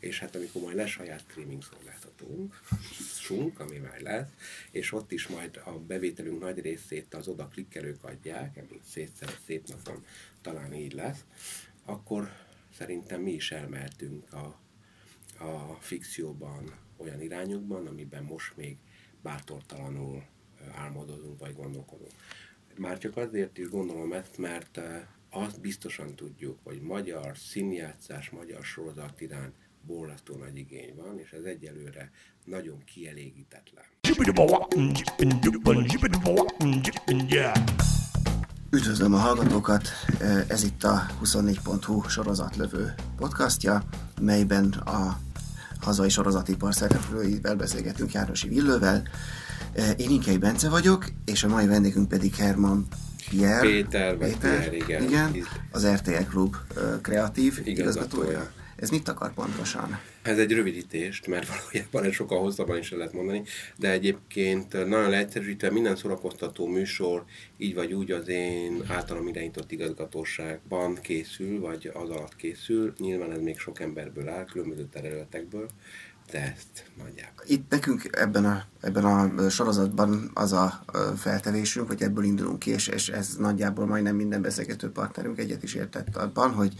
[0.00, 2.60] és hát amikor majd lesz saját streaming szolgáltatónk,
[3.20, 4.28] sunk, ami már lesz,
[4.70, 9.68] és ott is majd a bevételünk nagy részét az oda klikkelők adják, ami szétszer szép
[9.68, 10.04] napon
[10.40, 11.24] talán így lesz,
[11.84, 12.32] akkor
[12.76, 14.58] szerintem mi is elmehetünk a,
[15.44, 18.76] a fikcióban olyan irányokban, amiben most még
[19.22, 20.24] bátortalanul
[20.72, 22.10] álmodozunk vagy gondolkodunk.
[22.76, 24.80] Már csak azért is gondolom ezt, mert
[25.30, 29.54] azt biztosan tudjuk, hogy magyar színjátszás, magyar sorozat iránt
[29.86, 32.10] borzasztó nagy igény van, és ez egyelőre
[32.44, 33.84] nagyon kielégítetlen.
[38.70, 39.88] Üdvözlöm a hallgatókat!
[40.48, 43.82] Ez itt a 24.hu sorozatlövő podcastja,
[44.20, 45.18] melyben a
[45.80, 49.02] hazai sorozatipar szereplőivel beszélgetünk Jánosi Villővel.
[49.96, 52.86] Én Inkei Bence vagyok, és a mai vendégünk pedig Herman
[53.28, 53.60] Pierre.
[53.60, 55.02] Péter, Péter, Pierre, igen.
[55.02, 55.46] igen.
[55.70, 56.56] Az RTL Klub
[57.02, 58.50] kreatív igazgatója.
[58.80, 60.00] Ez mit akar pontosan?
[60.22, 63.42] Ez egy rövidítést, mert valójában ez sokkal hosszabban is lehet mondani,
[63.76, 67.24] de egyébként nagyon leegyszerűsítve minden szórakoztató műsor
[67.56, 72.92] így vagy úgy az én általam irányított igazgatóságban készül, vagy az alatt készül.
[72.98, 75.68] Nyilván ez még sok emberből áll, különböző területekből,
[76.34, 77.44] ezt nagyjából.
[77.46, 80.84] Itt nekünk ebben a, ebben a sorozatban az a
[81.16, 85.74] feltevésünk, hogy ebből indulunk ki, és, és ez nagyjából majdnem minden beszélgető partnerünk egyet is
[85.74, 86.74] értett abban, hogy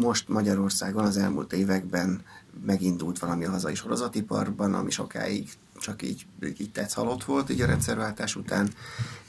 [0.00, 2.22] most Magyarországon az elmúlt években
[2.66, 6.26] megindult valami a hazai sorozatiparban, ami sokáig csak így,
[6.58, 8.70] így tetsz halott volt így a rendszerváltás után,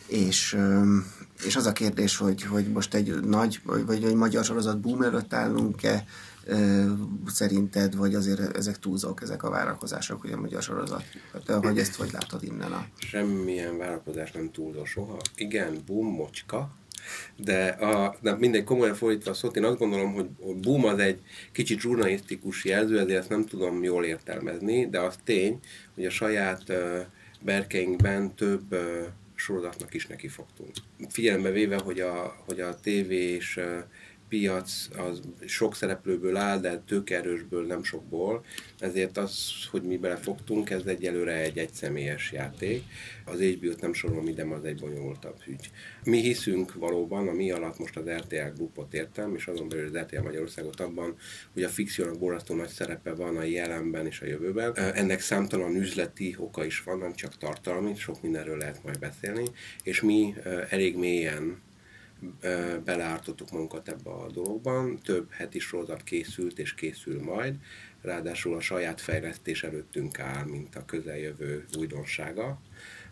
[0.08, 0.58] és,
[1.44, 5.34] és az a kérdés, hogy, hogy most egy nagy, vagy egy magyar sorozat boom előtt
[5.34, 6.06] állunk-e,
[7.28, 11.04] szerinted, vagy azért ezek túlzók, ezek a várakozások, hogy a magyar sorozat,
[11.46, 12.88] de hogy ezt hogy látod innen a...
[12.98, 15.18] Semmilyen várakozás nem túlzó soha.
[15.36, 16.70] Igen, boom, mocska,
[17.36, 20.28] de, a, de mindegy, komolyan fordítva a szót, én azt gondolom, hogy
[20.62, 21.20] boom az egy
[21.52, 25.60] kicsit zsurnalisztikus jelző, ezért ezt nem tudom jól értelmezni, de az tény,
[25.96, 26.64] hogy a saját
[27.42, 28.80] berkeinkben több uh,
[29.36, 30.72] sorozatnak is neki fogtunk.
[31.10, 33.60] Figyelembe véve, hogy a, hogy a tévé és
[34.30, 38.46] piac az sok szereplőből áll, de tőkerősből nem sokból,
[38.80, 42.84] ezért az, hogy mi belefogtunk, ez egyelőre egy egyszemélyes játék.
[43.26, 45.70] Az HBO-t nem sorolom ide, az egy bonyolultabb ügy.
[46.04, 49.98] Mi hiszünk valóban, a mi alatt most az RTL grupot értem, és azon belül az
[49.98, 51.16] RTL Magyarországot abban,
[51.54, 54.76] hogy a fikciónak borzasztó nagy szerepe van a jelenben és a jövőben.
[54.76, 59.46] Ennek számtalan üzleti oka is van, nem csak tartalmi, sok mindenről lehet majd beszélni,
[59.84, 60.34] és mi
[60.70, 61.66] elég mélyen
[62.86, 65.00] beleártottuk magunkat ebbe a dologban.
[65.00, 67.56] Több heti sorozat készült és készül majd,
[68.02, 72.60] ráadásul a saját fejlesztés előttünk áll, mint a közeljövő újdonsága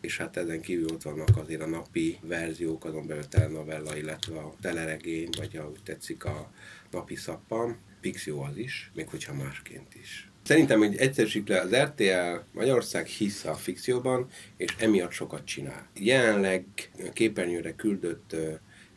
[0.05, 4.55] és hát ezen kívül ott vannak azért a napi verziók, azon belül telenovella, illetve a
[4.61, 6.51] teleregény, vagy ahogy tetszik a
[6.91, 7.77] napi szappan.
[8.01, 10.29] Pixio az is, még hogyha másként is.
[10.43, 14.27] Szerintem, hogy egyszerűsít le, az RTL Magyarország hisz a fikcióban,
[14.57, 15.87] és emiatt sokat csinál.
[15.95, 16.65] Jelenleg
[17.13, 18.35] képernyőre küldött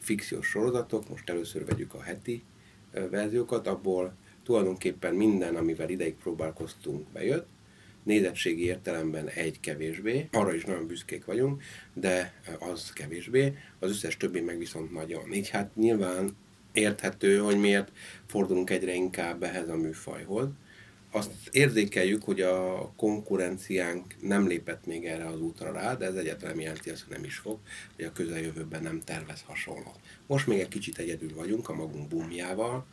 [0.08, 2.42] fikciós sorozatok, most először vegyük a heti
[3.10, 4.14] verziókat, abból
[4.44, 7.46] tulajdonképpen minden, amivel ideig próbálkoztunk, bejött.
[8.02, 14.41] Nézettségi értelemben egy kevésbé, arra is nagyon büszkék vagyunk, de az kevésbé, az összes többi
[14.41, 15.32] meg viszont nagyon.
[15.32, 16.36] Így hát nyilván
[16.72, 17.92] érthető, hogy miért
[18.26, 20.48] fordulunk egyre inkább ehhez a műfajhoz
[21.18, 26.60] azt érzékeljük, hogy a konkurenciánk nem lépett még erre az útra rá, de ez nem
[26.60, 27.58] jelenti azt, hogy nem is fog,
[27.96, 29.98] hogy a közeljövőben nem tervez hasonlót.
[30.26, 32.86] Most még egy kicsit egyedül vagyunk a magunk bumjával,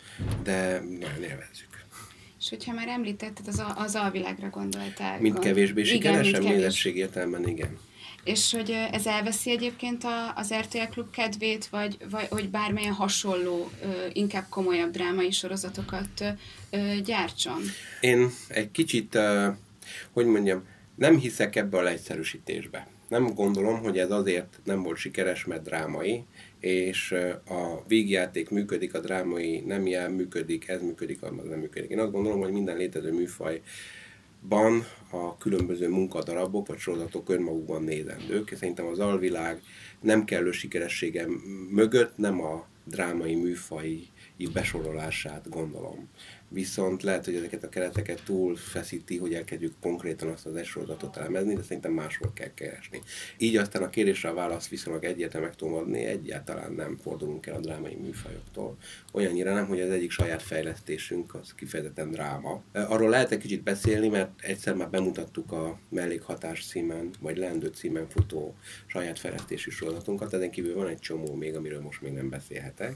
[0.44, 1.84] de nagyon élvezzük.
[2.40, 5.20] És hogyha már említetted, az, az alvilágra gondoltál.
[5.20, 7.78] Mint kevésbé sikeres, sem nézettség értelemben igen.
[8.26, 13.70] És hogy ez elveszi egyébként a, az RTL Klub kedvét, vagy, vagy hogy bármilyen hasonló,
[14.14, 16.24] inkább komolyabb drámai sorozatokat
[17.04, 17.62] gyártson?
[18.00, 19.18] Én egy kicsit,
[20.12, 20.64] hogy mondjam,
[20.96, 22.88] nem hiszek ebbe a leegyszerűsítésbe.
[23.08, 26.24] Nem gondolom, hogy ez azért nem volt sikeres, mert drámai,
[26.60, 27.16] és
[27.48, 31.90] a végjáték működik, a drámai nem jel működik, ez működik, az nem működik.
[31.90, 33.62] Én azt gondolom, hogy minden létező műfaj
[34.48, 34.86] ban
[35.16, 38.54] a különböző munkadarabok vagy sorozatok önmagukban nézendők.
[38.56, 39.62] Szerintem az alvilág
[40.02, 41.28] nem kellő sikeressége
[41.70, 44.08] mögött nem a drámai műfai
[44.54, 46.10] besorolását gondolom
[46.56, 51.56] viszont lehet, hogy ezeket a kereteket túl feszíti, hogy elkezdjük konkrétan azt az esorozatot elemezni,
[51.56, 53.02] de szerintem máshol kell keresni.
[53.38, 57.56] Így aztán a kérdésre a válasz viszonylag egyértelműen meg tudom adni, egyáltalán nem fordulunk el
[57.56, 58.78] a drámai műfajoktól.
[59.12, 62.64] Olyannyira nem, hogy az egyik saját fejlesztésünk az kifejezetten dráma.
[62.74, 68.10] Arról lehet egy kicsit beszélni, mert egyszer már bemutattuk a mellékhatás címen, vagy leendő címen
[68.10, 68.56] futó
[68.86, 72.96] saját fejlesztési sorozatunkat, ezen kívül van egy csomó még, amiről most még nem beszélhetek.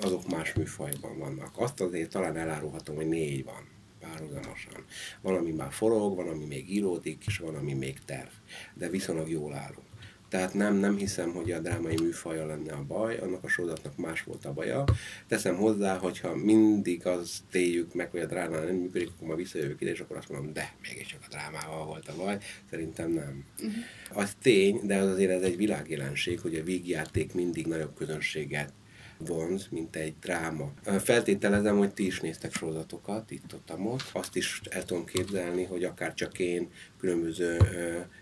[0.00, 1.52] Azok más műfajban vannak.
[1.56, 4.84] Azt azért talán elárulhatom, hogy négy van párhuzamosan.
[5.20, 8.28] Van, ami már forog, van, ami még íródik, és van, ami még terv.
[8.74, 9.86] De viszonylag jól állunk.
[10.28, 14.22] Tehát nem, nem hiszem, hogy a drámai műfaja lenne a baj, annak a sorozatnak más
[14.22, 14.84] volt a baja.
[15.28, 19.80] Teszem hozzá, hogyha mindig az téljük meg, hogy a dráma nem működik, akkor ma visszajövök
[19.80, 22.38] ide, és akkor azt mondom, de mégiscsak a drámával volt a baj.
[22.70, 23.44] Szerintem nem.
[23.58, 23.74] Uh-huh.
[24.12, 28.72] Az tény, de az azért ez egy világjelenség, hogy a vígjáték mindig nagyobb közönséget
[29.18, 30.72] vonz, mint egy dráma.
[30.98, 34.10] Feltételezem, hogy ti is néztek sorozatokat, itt ott, ott.
[34.12, 37.58] Azt is el tudom képzelni, hogy akár csak én különböző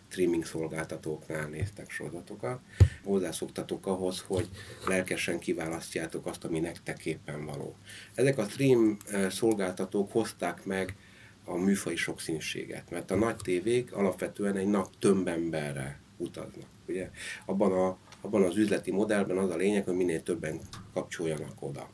[0.08, 2.60] streaming szolgáltatóknál néztek sorozatokat.
[3.04, 4.48] Hozzászoktatok ahhoz, hogy
[4.86, 7.76] lelkesen kiválasztjátok azt, ami nektek éppen való.
[8.14, 8.96] Ezek a stream
[9.30, 10.96] szolgáltatók hozták meg
[11.44, 16.66] a műfai sokszínűséget, mert a nagy tévék alapvetően egy nagy tömbemberre utaznak.
[16.88, 17.10] Ugye?
[17.46, 20.60] Abban, a, abban az üzleti modellben az a lényeg, hogy minél többen
[20.94, 21.88] kapcsoljanak oda.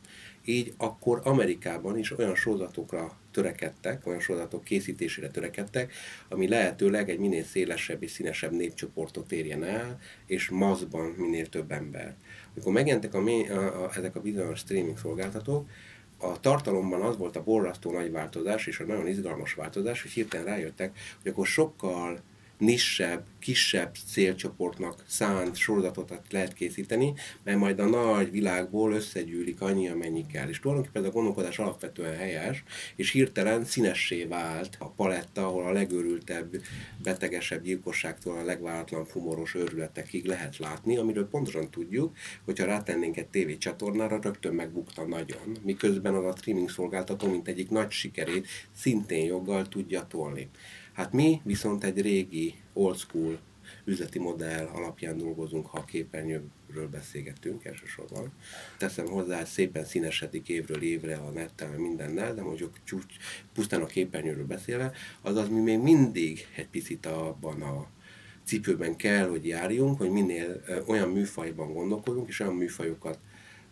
[0.45, 5.93] Így akkor Amerikában is olyan sorozatokra törekedtek, olyan sorozatok készítésére törekedtek,
[6.29, 12.17] ami lehetőleg egy minél szélesebb és színesebb népcsoportot érjen el, és mazban minél több ember.
[12.53, 15.69] Amikor megjelentek a, a, a, ezek a bizonyos streaming szolgáltatók,
[16.19, 20.47] a tartalomban az volt a borrasztó nagy változás, és a nagyon izgalmas változás, hogy hirtelen
[20.47, 22.21] rájöttek, hogy akkor sokkal
[22.59, 27.15] nissebb, kisebb célcsoportnak szánt sorozatot lehet készíteni,
[27.45, 30.49] mert majd a nagy világból összegyűlik annyi, amennyi kell.
[30.49, 32.65] És tulajdonképpen ez a gondolkodás alapvetően helyes,
[32.97, 36.57] és hirtelen színessé vált a paletta, ahol a legőrültebb,
[37.03, 44.21] betegesebb gyilkosságtól a legváratlan fumoros őrületekig lehet látni, amiről pontosan tudjuk, hogyha rátennénk egy tévécsatornára,
[44.23, 50.07] rögtön megbukta nagyon, miközben az a streaming szolgáltató, mint egyik nagy sikerét szintén joggal tudja
[50.07, 50.51] tolni.
[50.99, 53.39] Hát mi viszont egy régi, old school
[53.85, 58.33] üzleti modell alapján dolgozunk, ha a képernyőről beszélgetünk elsősorban.
[58.79, 63.15] Teszem hozzá, szépen színesedik évről évre a nettel, mindennel, de mondjuk csúcs,
[63.53, 67.87] pusztán a képernyőről beszélve, azaz mi még mindig egy picit abban a
[68.45, 73.19] cipőben kell, hogy járjunk, hogy minél olyan műfajban gondolkodunk, és olyan műfajokat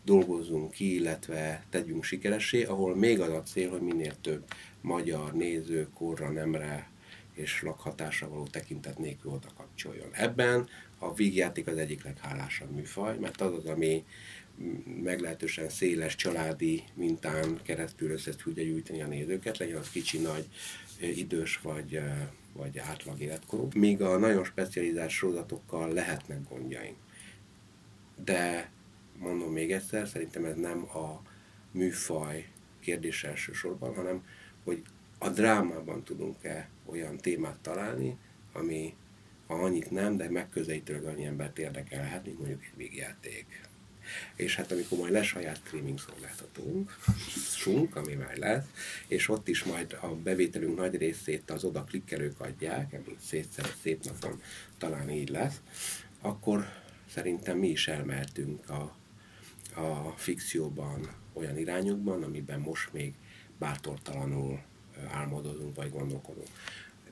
[0.05, 4.45] dolgozzunk ki, illetve tegyünk sikeressé, ahol még az a cél, hogy minél több
[4.81, 6.95] magyar néző korra, nemre,
[7.37, 10.09] és lakhatásra való tekintet nélkül oda kapcsoljon.
[10.13, 10.69] Ebben
[10.99, 14.05] a vígjáték az egyik leghálásabb műfaj, mert az az, ami
[15.03, 20.49] meglehetősen széles családi mintán keresztül össze tudja gyűjteni a nézőket, legyen az kicsi, nagy,
[21.01, 22.01] idős vagy,
[22.53, 23.69] vagy átlag életkorú.
[23.75, 26.97] Míg a nagyon specializált sorozatokkal lehetnek gondjaink.
[28.25, 28.71] De
[29.19, 31.23] mondom még egyszer, szerintem ez nem a
[31.71, 32.49] műfaj
[32.81, 34.25] kérdés elsősorban, hanem
[34.65, 34.83] hogy
[35.19, 38.17] a drámában tudunk-e olyan témát találni,
[38.53, 38.95] ami
[39.47, 43.65] ha annyit nem, de megközelítőleg annyi embert érdekelhet, mint mondjuk egy végjáték.
[44.35, 46.97] És hát amikor majd lesz saját streaming szolgáltatónk,
[47.57, 48.65] sunk, ami már lesz,
[49.07, 54.05] és ott is majd a bevételünk nagy részét az oda klikkelők adják, ami szétszer szép
[54.05, 54.43] napon
[54.79, 55.61] talán így lesz,
[56.21, 56.69] akkor
[57.11, 58.97] szerintem mi is elmehetünk a,
[59.81, 63.15] a fikcióban olyan irányokban, amiben most még
[63.59, 64.61] bátortalanul
[65.11, 66.47] álmodozunk vagy gondolkodunk.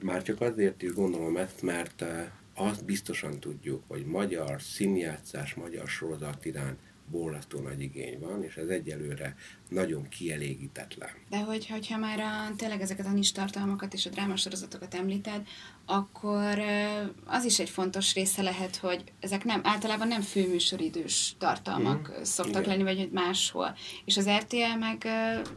[0.02, 5.88] Már csak azért is gondolom ezt, mert eh, azt biztosan tudjuk, hogy magyar színjátszás, magyar
[5.88, 6.78] sorozat iránt
[7.10, 9.36] borzasztó nagy igény van, és ez egyelőre
[9.68, 11.08] nagyon kielégítetlen.
[11.28, 15.46] De hogy, hogyha már a, tényleg ezeket a nis tartalmakat és a drámasorozatokat említed,
[15.87, 16.58] akkor
[17.25, 22.23] az is egy fontos része lehet, hogy ezek nem általában nem főműsoridős tartalmak mm.
[22.23, 22.68] szoktak Igen.
[22.68, 23.76] lenni, vagy hogy máshol.
[24.04, 25.06] És az RTL meg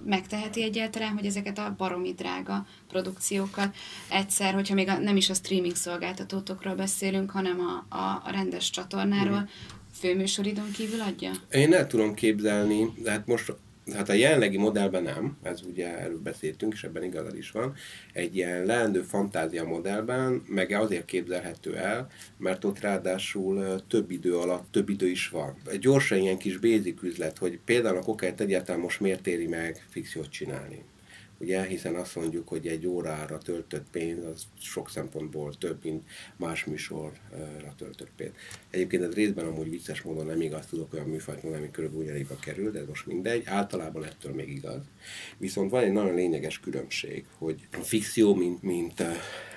[0.05, 3.75] megteheti egyáltalán, hogy ezeket a baromi drága produkciókat
[4.09, 8.69] egyszer, hogyha még a, nem is a streaming szolgáltatótokról beszélünk, hanem a, a, a rendes
[8.69, 11.31] csatornáról, mm főműsoridon kívül adja?
[11.51, 13.53] Én el tudom képzelni, de hát most
[13.93, 17.73] Hát a jelenlegi modellben nem, ez ugye erről beszéltünk, és ebben igazad is van.
[18.13, 24.71] Egy ilyen leendő fantázia modellben meg azért képzelhető el, mert ott ráadásul több idő alatt
[24.71, 25.55] több idő is van.
[25.65, 29.85] Egy gyorsan ilyen kis basic üzlet, hogy például a kokert egyáltalán most miért éri meg
[29.89, 30.83] fikciót csinálni
[31.39, 36.65] ugye, hiszen azt mondjuk, hogy egy órára töltött pénz az sok szempontból több, mint más
[36.65, 38.31] műsorra töltött pénz.
[38.69, 42.27] Egyébként ez részben amúgy vicces módon nem igaz, tudok olyan műfajt mondani, ami körülbelül ugyanígy
[42.39, 44.81] kerül, de ez most mindegy, általában ettől még igaz.
[45.37, 49.03] Viszont van egy nagyon lényeges különbség, hogy a fikció, mint, mint,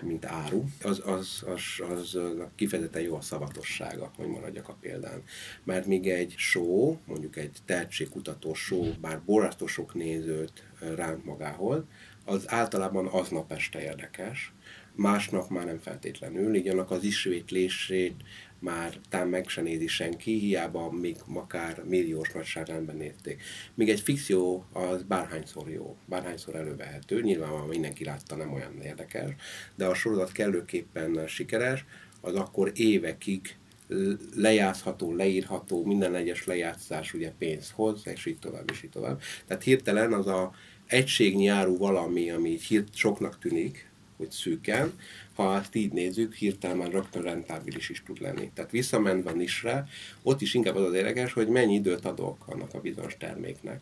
[0.00, 5.22] mint áru, az, az, az, az, az kifejezetten jó a szavatossága, hogy maradjak a példán.
[5.64, 11.82] Mert még egy show, mondjuk egy tehetségkutató show, bár borzasztó sok nézőt ránt magához,
[12.24, 14.52] az általában aznap este érdekes,
[14.94, 18.22] másnap már nem feltétlenül, így annak az ismétlését
[18.58, 23.42] már tám meg se nézi senki, hiába még akár milliós nagyságrendben nézték.
[23.74, 29.30] Míg egy fikció az bárhányszor jó, bárhányszor elővehető, nyilván mindenki látta, nem olyan érdekes,
[29.74, 31.84] de a sorozat kellőképpen sikeres,
[32.20, 33.56] az akkor évekig
[34.34, 39.20] lejátszható, leírható, minden egyes lejátszás ugye pénzt hoz, és így tovább, és így tovább.
[39.46, 40.52] Tehát hirtelen az a
[40.86, 44.92] egységnyárú valami, ami hírt soknak tűnik, hogy szűken,
[45.34, 48.50] ha ezt így nézzük, hirtelen már rögtön rentábilis is tud lenni.
[48.54, 49.88] Tehát visszamenve nisre,
[50.22, 53.80] ott is inkább az az érdekes, hogy mennyi időt adok annak a bizonyos terméknek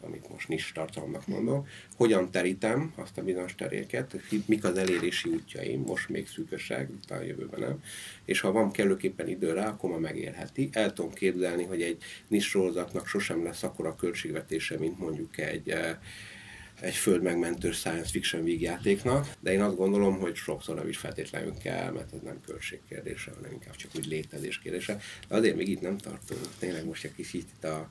[0.00, 4.16] amit most nis tartalomnak mondok, hogyan terítem azt a bizonyos teréket,
[4.46, 7.82] mik az elérési útjaim, most még szűkösek, de a jövőben nem,
[8.24, 10.68] és ha van kellőképpen idő rá, akkor ma megérheti.
[10.72, 12.56] El tudom képzelni, hogy egy nis
[13.04, 15.96] sosem lesz akkora költségvetése, mint mondjuk egy eh,
[16.80, 21.90] egy földmegmentő science fiction vígjátéknak, de én azt gondolom, hogy sokszor nem is feltétlenül kell,
[21.90, 25.00] mert ez nem költségkérdése, hanem inkább csak úgy létezés kérdése.
[25.28, 26.40] De azért még itt nem tartunk.
[26.58, 27.90] Tényleg most egy kis itt a,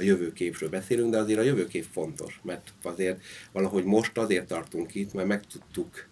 [0.00, 5.12] a jövőképről beszélünk, de azért a jövőkép fontos, mert azért valahogy most azért tartunk itt,
[5.12, 6.08] mert meg tudtuk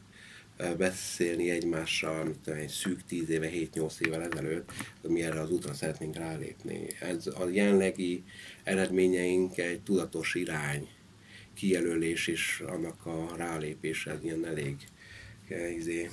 [0.77, 5.75] beszélni egymással, mint egy szűk 10 éve, 7-8 évvel ezelőtt, hogy mi erre az útra
[5.75, 6.87] szeretnénk rálépni.
[7.01, 8.23] Ez a jelenlegi
[8.65, 10.89] eredményeink egy tudatos irány,
[11.55, 14.77] kijelölés és annak a rálépése ez ilyen elég
[15.77, 16.11] izé,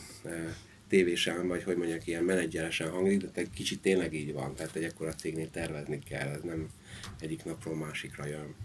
[0.88, 4.56] tévésen, vagy hogy mondjak, ilyen menedzseresen hangzik, de egy kicsit tényleg így van.
[4.56, 6.70] Tehát egy ekkora cégnél tervezni kell, ez nem
[7.20, 8.56] egyik napról másikra jön.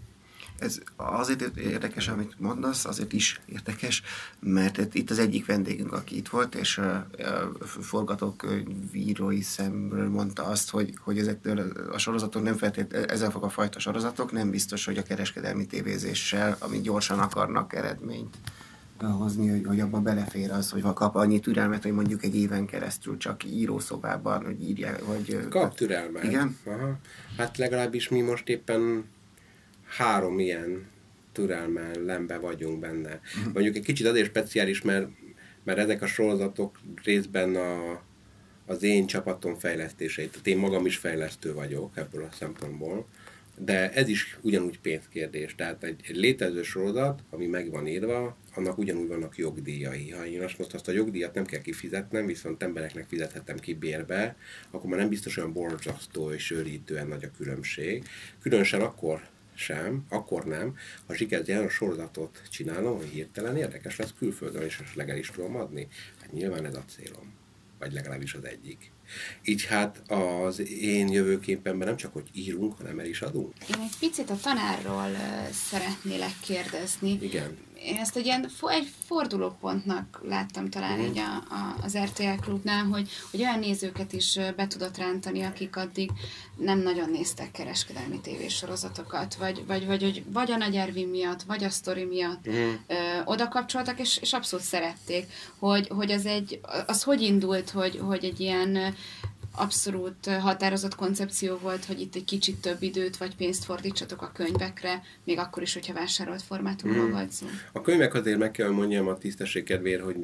[0.61, 4.01] Ez azért érdekes, amit mondasz, azért is érdekes,
[4.39, 7.07] mert itt az egyik vendégünk, aki itt volt, és a,
[7.81, 11.59] forgatókönyvírói szemről mondta azt, hogy, hogy ezektől
[11.91, 16.55] a sorozatok nem feltétlenül, ezzel fog a fajta sorozatok nem biztos, hogy a kereskedelmi tévézéssel,
[16.59, 18.37] ami gyorsan akarnak eredményt
[19.07, 23.17] hozni, hogy, hogy abba belefér az, hogy kap annyi türelmet, hogy mondjuk egy éven keresztül
[23.17, 25.47] csak írószobában, hogy írják, vagy...
[25.49, 26.23] Kap türelmet.
[26.23, 26.57] Igen?
[26.65, 26.97] Aha.
[27.37, 29.05] Hát legalábbis mi most éppen
[29.97, 30.89] három ilyen
[31.31, 33.19] türelmelembe vagyunk benne.
[33.37, 33.53] Uh-huh.
[33.53, 35.07] Mondjuk egy kicsit azért speciális, mert,
[35.63, 38.01] mert ezek a sorozatok részben a,
[38.65, 43.07] az én csapatom fejlesztéseit, tehát én magam is fejlesztő vagyok ebből a szempontból,
[43.65, 45.55] de ez is ugyanúgy pénzkérdés.
[45.55, 50.09] Tehát egy, egy létező sorozat, ami meg van írva, annak ugyanúgy vannak jogdíjai.
[50.09, 54.35] Ha én azt most azt a jogdíjat nem kell kifizetnem, viszont embereknek fizethetem ki bérbe,
[54.71, 58.03] akkor már nem biztos olyan borzasztó és őrítően nagy a különbség.
[58.41, 59.21] Különösen akkor
[59.53, 60.75] sem, akkor nem,
[61.07, 65.87] ha sikerült ilyen sorozatot csinálnom, hogy hirtelen érdekes lesz külföldön, és esetleg is tudom adni.
[66.21, 67.33] Hát nyilván ez a célom,
[67.79, 68.91] vagy legalábbis az egyik.
[69.43, 73.53] Így hát az én jövőképemben nem csak, hogy írunk, hanem el is adunk.
[73.75, 75.11] Én egy picit a tanárról
[75.51, 77.17] szeretnélek kérdezni.
[77.21, 81.03] Igen én ezt egy ilyen egy fordulópontnak láttam talán mm.
[81.03, 85.75] így a, a, az RTL klubnál, hogy, hogy olyan nézőket is be tudott rántani, akik
[85.75, 86.11] addig
[86.57, 91.63] nem nagyon néztek kereskedelmi tévésorozatokat, vagy, vagy, vagy, vagy, vagy a Nagy Ervin miatt, vagy
[91.63, 92.71] a sztori miatt mm.
[92.87, 92.95] ö,
[93.25, 95.25] oda kapcsoltak, és, és abszolút szerették,
[95.59, 98.95] hogy, hogy az egy, az hogy indult, hogy, hogy egy ilyen
[99.55, 105.03] abszolút határozott koncepció volt, hogy itt egy kicsit több időt vagy pénzt fordítsatok a könyvekre,
[105.23, 107.11] még akkor is, hogyha vásárolt formátumban mm.
[107.11, 107.45] volt szó.
[107.71, 110.17] A könyvek azért meg kell mondjam a tisztesség kedvéért, hogy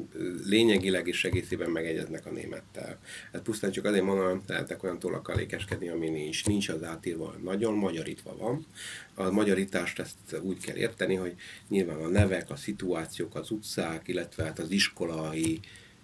[0.44, 2.98] lényegileg is egészében megegyeznek a némettel.
[3.32, 6.46] Hát pusztán csak azért mondom, tehetek olyan tollakkal lékeskedni, ami nincs.
[6.46, 8.66] Nincs az átírva, nagyon magyarítva van.
[9.14, 11.34] A magyarítást ezt úgy kell érteni, hogy
[11.68, 15.60] nyilván a nevek, a szituációk, az utcák, illetve hát az iskolai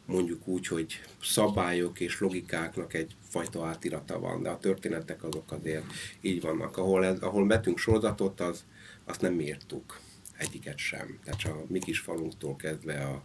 [0.06, 5.84] mondjuk úgy, hogy szabályok és logikáknak egyfajta átirata van, de a történetek azok azért
[6.20, 6.76] így vannak.
[6.76, 8.64] Ahol, ez, ahol betünk sorozatot, az,
[9.04, 10.00] azt nem írtuk
[10.36, 11.18] egyiket sem.
[11.24, 13.22] Tehát a mi kis falunktól kezdve a,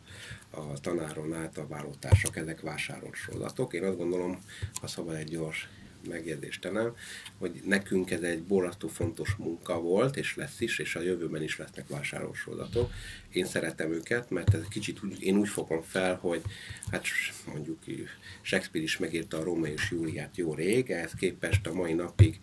[0.60, 3.74] a tanáron át a vállótársak, ezek vásárolt sorozatok.
[3.74, 4.40] Én azt gondolom,
[4.82, 5.70] ha szabad egy gyors
[6.08, 6.96] megjegyzéstenem,
[7.38, 11.58] hogy nekünk ez egy borzasztó fontos munka volt, és lesz is, és a jövőben is
[11.58, 12.92] lesznek vásárolósorozatok.
[13.30, 16.42] Én szeretem őket, mert ez kicsit úgy, én úgy fogom fel, hogy
[16.92, 17.06] hát
[17.46, 17.80] mondjuk
[18.42, 22.40] Shakespeare is megírta a Róma és Júliát jó rég, ehhez képest a mai napig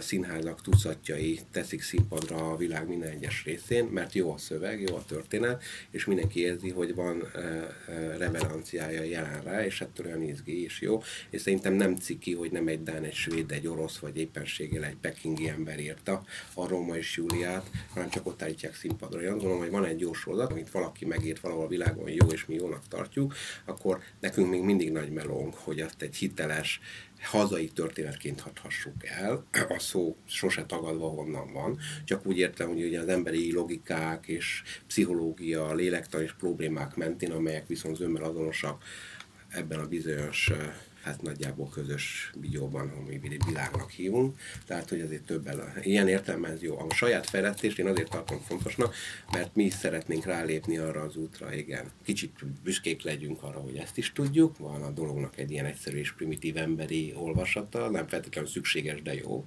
[0.00, 5.04] színházak tucatjai teszik színpadra a világ minden egyes részén, mert jó a szöveg, jó a
[5.04, 11.02] történet, és mindenki érzi, hogy van uh, revelanciája jelenre, és ettől olyan izgi is jó.
[11.30, 14.96] És szerintem nem ciki, hogy nem egy Dán, egy Svéd, egy orosz, vagy éppenséggel egy
[14.96, 16.24] pekingi ember írta
[16.54, 19.20] a Róma és Júliát, hanem csak ott állítják színpadra.
[19.20, 22.26] Én azt gondolom, hogy van egy jó sorozat, amit valaki megírt valahol a világon jó,
[22.26, 23.34] és mi jónak tartjuk,
[23.64, 26.80] akkor nekünk még mindig nagy melónk, hogy azt egy hiteles,
[27.24, 33.00] hazai történetként hathassuk el, a szó sose tagadva honnan van, csak úgy értem, hogy ugye
[33.00, 38.84] az emberi logikák és pszichológia, lélektan és problémák mentén, amelyek viszont zömmel azonosak
[39.48, 40.52] ebben a bizonyos
[41.04, 45.72] hát nagyjából közös bigyóban, ami világnak hívunk, tehát hogy azért több el.
[45.82, 46.78] Ilyen értelme ez jó.
[46.78, 48.94] A saját fejlesztést én azért tartom fontosnak,
[49.32, 51.90] mert mi is szeretnénk rálépni arra az útra, igen.
[52.04, 56.12] Kicsit büszkék legyünk arra, hogy ezt is tudjuk, van a dolognak egy ilyen egyszerű és
[56.12, 59.46] primitív emberi olvasata, nem feltétlenül szükséges, de jó.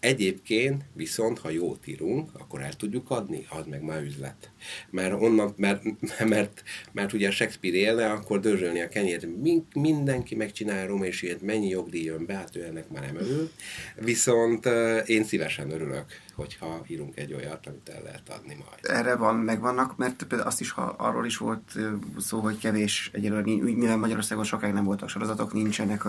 [0.00, 4.50] Egyébként viszont, ha jót írunk, akkor el tudjuk adni, az meg már üzlet.
[4.90, 5.82] Mert onnan, mert,
[6.28, 6.62] mert,
[6.92, 9.26] mert ugye Shakespeare élne, akkor dörzsölni a kenyért,
[9.74, 13.50] mindenki megcsinál Róma és ilyet, mennyi jogdíj jön be, hát ő ennek már nem örül.
[13.96, 14.66] Viszont
[15.06, 16.04] én szívesen örülök,
[16.36, 18.98] hogyha írunk egy olyat, amit el lehet adni majd.
[18.98, 21.78] Erre van, megvannak, mert például azt is, ha arról is volt
[22.18, 26.04] szó, hogy kevés egyelőre, mivel Magyarországon sokáig nem voltak sorozatok, nincsenek,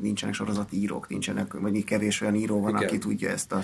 [0.00, 2.88] nincsenek sorozatírók, nincsenek, vagy kevés olyan író van, Igen.
[2.88, 3.60] aki tudja ezt a.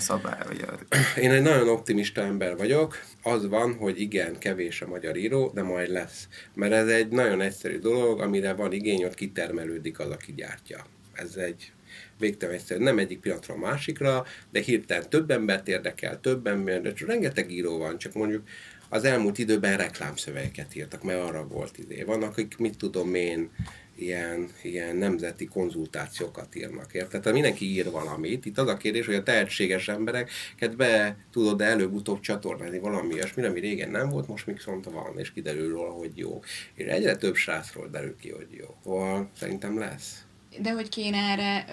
[0.47, 0.95] Vagy a...
[1.19, 2.95] Én egy nagyon optimista ember vagyok.
[3.23, 6.27] Az van, hogy igen, kevés a magyar író, de majd lesz.
[6.53, 10.85] Mert ez egy nagyon egyszerű dolog, amire van igény, ott kitermelődik az, aki gyártja.
[11.13, 11.71] Ez egy
[12.19, 16.93] végtelen egyszerű, nem egyik pillanatra a másikra, de hirtelen több embert érdekel, több ember, de
[17.05, 18.43] rengeteg író van, csak mondjuk
[18.89, 22.05] az elmúlt időben reklámszövegeket írtak, mert arra volt idő.
[22.05, 23.49] Vannak, akik mit tudom én,
[23.95, 27.21] ilyen, ilyen nemzeti konzultációkat írnak, érted?
[27.21, 28.45] Tehát mindenki ír valamit.
[28.45, 33.59] Itt az a kérdés, hogy a tehetséges embereket be tudod előbb-utóbb csatornázni valami ilyesmi, ami
[33.59, 36.41] régen nem volt, most viszont van, és kiderül róla, hogy jó.
[36.73, 38.75] És egyre több srácról derül ki, hogy jó.
[38.83, 40.23] Szóval szerintem lesz.
[40.61, 41.65] De hogy kéne erre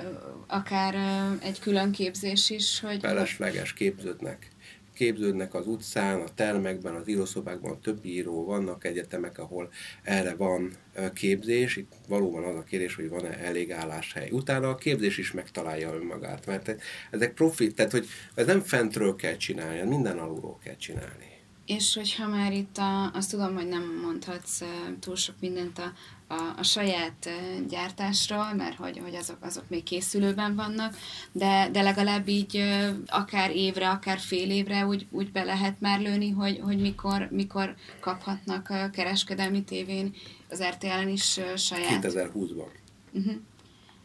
[0.46, 0.94] akár
[1.42, 3.00] egy külön képzés is, hogy...
[3.00, 4.50] Felesleges, képződnek
[4.96, 9.70] képződnek az utcán, a termekben, az írószobákban több író, vannak egyetemek, ahol
[10.02, 10.76] erre van
[11.14, 14.30] képzés, itt valóban az a kérdés, hogy van-e elég álláshely.
[14.30, 16.74] Utána a képzés is megtalálja önmagát, mert
[17.10, 21.35] ezek profit, tehát hogy ez nem fentről kell csinálni, minden alulról kell csinálni.
[21.66, 24.62] És hogyha már itt a, azt tudom, hogy nem mondhatsz
[25.00, 25.92] túl sok mindent a,
[26.34, 27.30] a, a saját
[27.68, 30.96] gyártásról, mert hogy, hogy azok, azok még készülőben vannak,
[31.32, 32.62] de, de legalább így
[33.06, 37.74] akár évre, akár fél évre úgy, úgy be lehet már lőni, hogy, hogy mikor, mikor
[38.00, 40.14] kaphatnak a kereskedelmi tévén
[40.48, 42.04] az RTL-en is saját.
[42.04, 42.68] 2020-ban.
[43.12, 43.34] Uh-huh.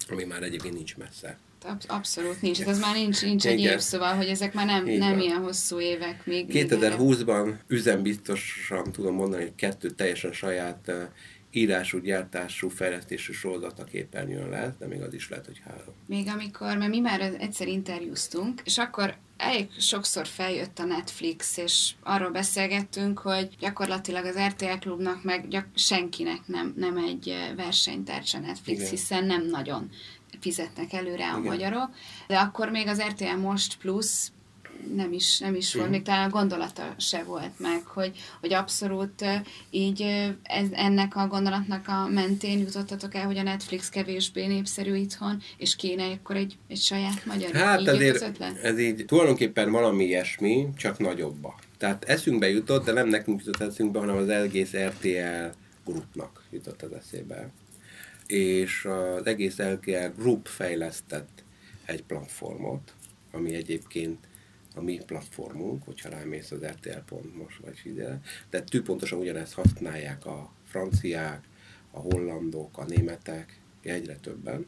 [0.10, 1.38] Ami már egyébként nincs messze.
[1.88, 5.42] Abszolút nincs, ez már nincs, nincs egy év, szóval, hogy ezek már nem, nem ilyen
[5.42, 6.46] hosszú évek még.
[6.50, 10.92] 2020-ban üzembiztosan tudom mondani, hogy kettő teljesen saját
[11.52, 15.94] írású, gyártású, fejlesztésű sorozat a képernyőn lesz, de még az is lehet, hogy három.
[16.06, 21.92] Még amikor, mert mi már egyszer interjúztunk, és akkor elég sokszor feljött a Netflix, és
[22.04, 28.40] arról beszélgettünk, hogy gyakorlatilag az RTL klubnak meg gyak- senkinek nem, nem egy eh, versenytársa
[28.40, 28.92] Netflix, Igen.
[28.92, 29.90] hiszen nem nagyon
[30.42, 31.52] fizetnek előre a Igen.
[31.52, 31.90] magyarok,
[32.28, 34.28] de akkor még az RTL Most Plus
[34.96, 39.26] nem is, nem is volt, még talán a gondolata se volt meg, hogy, hogy abszolút
[39.70, 40.02] így
[40.44, 45.76] ez, ennek a gondolatnak a mentén jutottatok el, hogy a Netflix kevésbé népszerű itthon, és
[45.76, 51.00] kéne akkor egy, egy saját magyar Hát így azért ez így tulajdonképpen valami ilyesmi, csak
[51.00, 51.60] nagyobba.
[51.78, 56.92] Tehát eszünkbe jutott, de nem nekünk jutott eszünkbe, hanem az egész RTL grupnak jutott az
[56.92, 57.50] eszébe.
[58.32, 61.44] És az egész RTL Group fejlesztett
[61.86, 62.94] egy platformot,
[63.32, 64.28] ami egyébként
[64.76, 71.48] a mi platformunk, hogyha rámész az rtl.most vagy ide, de tűpontosan ugyanezt használják a franciák,
[71.92, 74.66] a hollandok, a németek, egyre többen.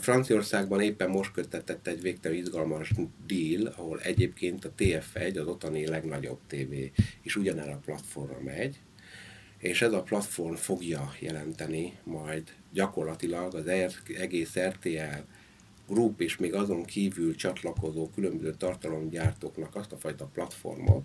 [0.00, 2.92] Franciaországban éppen most kötetett egy végtelen izgalmas
[3.26, 6.92] deal, ahol egyébként a TF1, az ottani legnagyobb tévé
[7.22, 8.80] is ugyanerre a platformra megy,
[9.58, 13.66] és ez a platform fogja jelenteni majd gyakorlatilag az
[14.18, 15.20] egész RTL
[15.88, 21.04] Group és még azon kívül csatlakozó különböző tartalomgyártóknak azt a fajta platformot,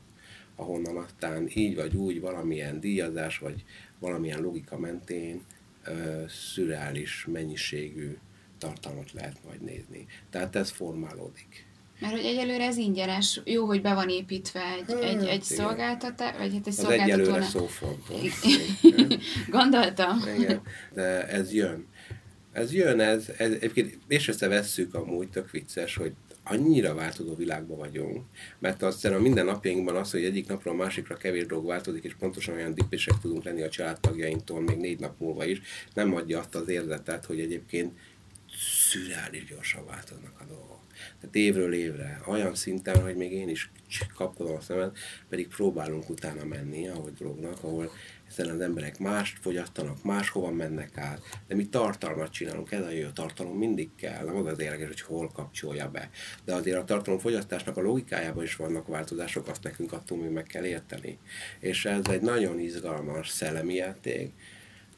[0.55, 3.63] ahonnan aztán így vagy úgy valamilyen díjazás, vagy
[3.99, 5.41] valamilyen logika mentén
[5.83, 8.17] ö, szürreális mennyiségű
[8.57, 10.05] tartalmat lehet majd nézni.
[10.29, 11.70] Tehát ez formálódik.
[12.01, 16.37] Mert hogy egyelőre ez ingyenes, jó, hogy be van építve egy, hát, egy, egy szolgáltatás,
[16.37, 17.33] vagy hát egy szolgáltató.
[17.33, 17.49] Az
[18.43, 19.17] egyelőre.
[19.59, 20.19] Gondoltam.
[20.37, 20.61] Igen,
[20.93, 21.87] de ez jön.
[22.51, 28.25] Ez jön, ez, ez egyébként észrevesszük amúgy, tök vicces, hogy annyira változó világban vagyunk,
[28.59, 32.15] mert azt a minden napjainkban az, hogy egyik napról a másikra kevés dolog változik, és
[32.19, 35.61] pontosan olyan dipések tudunk lenni a családtagjainktól még négy nap múlva is,
[35.93, 37.99] nem adja azt az érzetet, hogy egyébként
[38.89, 40.80] szürreális gyorsan változnak a dolgok.
[41.19, 43.71] Tehát évről évre, olyan szinten, hogy még én is
[44.15, 44.97] kapkodom a szemet,
[45.29, 47.91] pedig próbálunk utána menni, ahogy drognak, ahol
[48.35, 53.09] hiszen az emberek mást fogyasztanak, máshova mennek át, de mi tartalmat csinálunk, ez a jó
[53.09, 56.09] tartalom mindig kell, nem az az érdekes, hogy hol kapcsolja be.
[56.45, 60.65] De azért a tartalomfogyasztásnak a logikájában is vannak változások, azt nekünk attól még meg kell
[60.65, 61.17] érteni.
[61.59, 64.33] És ez egy nagyon izgalmas szellemi játék,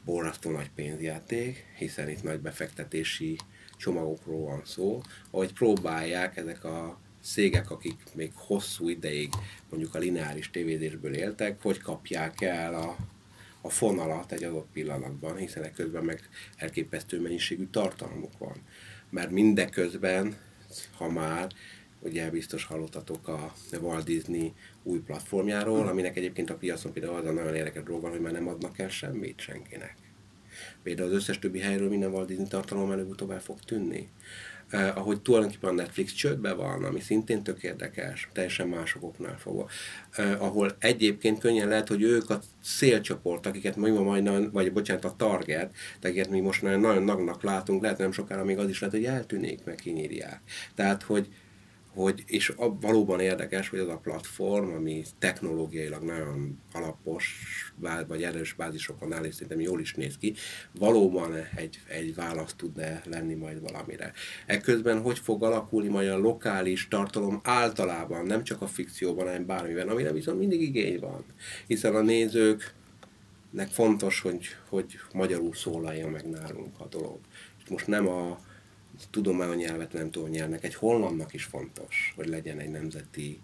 [0.04, 3.36] borzasztó nagy pénzjáték, hiszen itt nagy befektetési
[3.84, 9.28] csomagokról van szó, ahogy próbálják ezek a szégek, akik még hosszú ideig
[9.70, 12.96] mondjuk a lineáris tévézésből éltek, hogy kapják el a,
[13.60, 18.56] a fonalat egy adott pillanatban, hiszen közben meg elképesztő mennyiségű tartalmuk van.
[19.10, 20.36] Mert mindeközben,
[20.96, 21.52] ha már
[22.00, 27.32] ugye biztos hallottatok a Walt Disney új platformjáról, aminek egyébként a piacon például az a
[27.32, 30.03] nagyon érdekes dolog hogy már nem adnak el semmit senkinek.
[30.84, 34.08] Például az összes többi helyről minden Walt Disney tartalom előbb-utóbb el fog tűnni.
[34.68, 39.68] Eh, ahogy tulajdonképpen a Netflix csődbe van, ami szintén tök érdekes, teljesen másokoknál fogva,
[40.10, 45.14] eh, ahol egyébként könnyen lehet, hogy ők a szélcsoport, akiket mi majd, vagy bocsánat, a
[45.16, 49.04] target, akiket mi most nagyon nagynak látunk, lehet nem sokára még az is lehet, hogy
[49.04, 50.40] eltűnik, meg kinyírják.
[50.74, 51.28] Tehát, hogy
[51.94, 57.36] hogy, és a, valóban érdekes, hogy az a platform, ami technológiailag nagyon alapos,
[58.06, 60.34] vagy erős bázisokon áll, és szerintem jól is néz ki,
[60.78, 64.12] valóban egy, egy választ tudna lenni majd valamire.
[64.46, 69.88] Ekközben hogy fog alakulni majd a lokális tartalom általában, nem csak a fikcióban, hanem bármiben,
[69.88, 71.24] amire viszont mindig igény van.
[71.66, 77.18] Hiszen a nézőknek fontos, hogy, hogy magyarul szólalja meg nálunk a dolog.
[77.64, 78.38] És most nem a,
[79.10, 83.40] tudománynyelvet nem tudom nyelvnek, egy hollandnak is fontos, hogy legyen egy nemzeti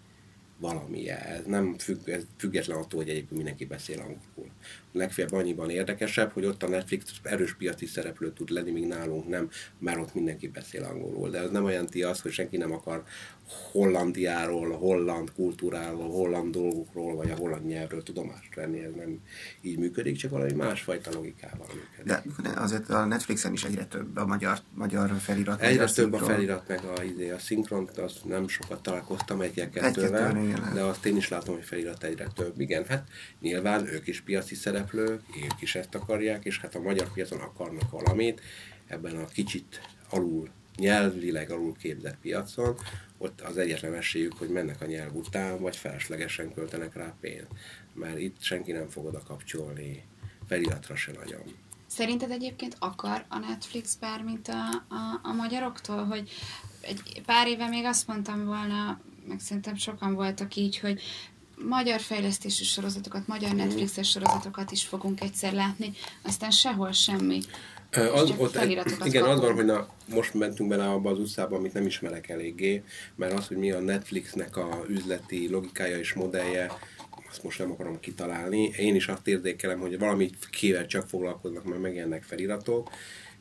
[0.57, 1.25] valamije.
[1.25, 4.51] Ez nem függ, ez független attól, hogy egyébként mindenki beszél angolul.
[4.91, 9.49] Legfeljebb annyiban érdekesebb, hogy ott a Netflix erős piaci szereplő tud lenni, míg nálunk nem,
[9.79, 11.29] mert ott mindenki beszél angolul.
[11.29, 13.03] De ez nem jelenti azt, hogy senki nem akar
[13.71, 18.79] Hollandiáról, holland kultúráról, holland dolgokról, vagy a holland nyelvről tudomást venni.
[18.83, 19.19] Ez nem
[19.61, 22.43] így működik, csak valami másfajta logikával működik.
[22.43, 25.61] De azért a Netflixen is egyre több a magyar, magyar felirat.
[25.61, 30.37] Egyre a több a felirat, meg a, izé, a szinkront, az nem sokat találkoztam egy-kettővel,
[30.37, 32.59] egy de azt én is látom, hogy felirat egyre több.
[32.59, 33.07] Igen, hát
[33.39, 37.91] nyilván ők is piaci szereplők, ők is ezt akarják, és hát a magyar piacon akarnak
[37.91, 38.41] valamit,
[38.87, 42.77] ebben a kicsit alul nyelvileg alul képzett piacon,
[43.17, 47.47] ott az egyetlen esélyük, hogy mennek a nyelv után, vagy feleslegesen költenek rá pénzt.
[47.93, 50.03] Mert itt senki nem fog oda kapcsolni
[50.47, 51.41] feliratra se nagyon.
[51.87, 56.29] Szerinted egyébként akar a Netflix bármit a, a, a magyaroktól, hogy
[56.81, 61.01] egy pár éve még azt mondtam volna, meg szerintem sokan voltak így, hogy
[61.67, 67.41] magyar fejlesztésű sorozatokat, magyar Netflixes sorozatokat is fogunk egyszer látni, aztán sehol semmi.
[67.91, 68.57] Az, ott,
[69.03, 72.83] igen, az van, hogy na, most mentünk bele abba az utcába, amit nem ismerek eléggé,
[73.15, 76.71] mert az, hogy mi a Netflixnek a üzleti logikája és modellje,
[77.29, 78.71] azt most nem akarom kitalálni.
[78.77, 82.89] Én is azt érzékelem, hogy valami kivel csak foglalkoznak, mert megjelennek feliratok,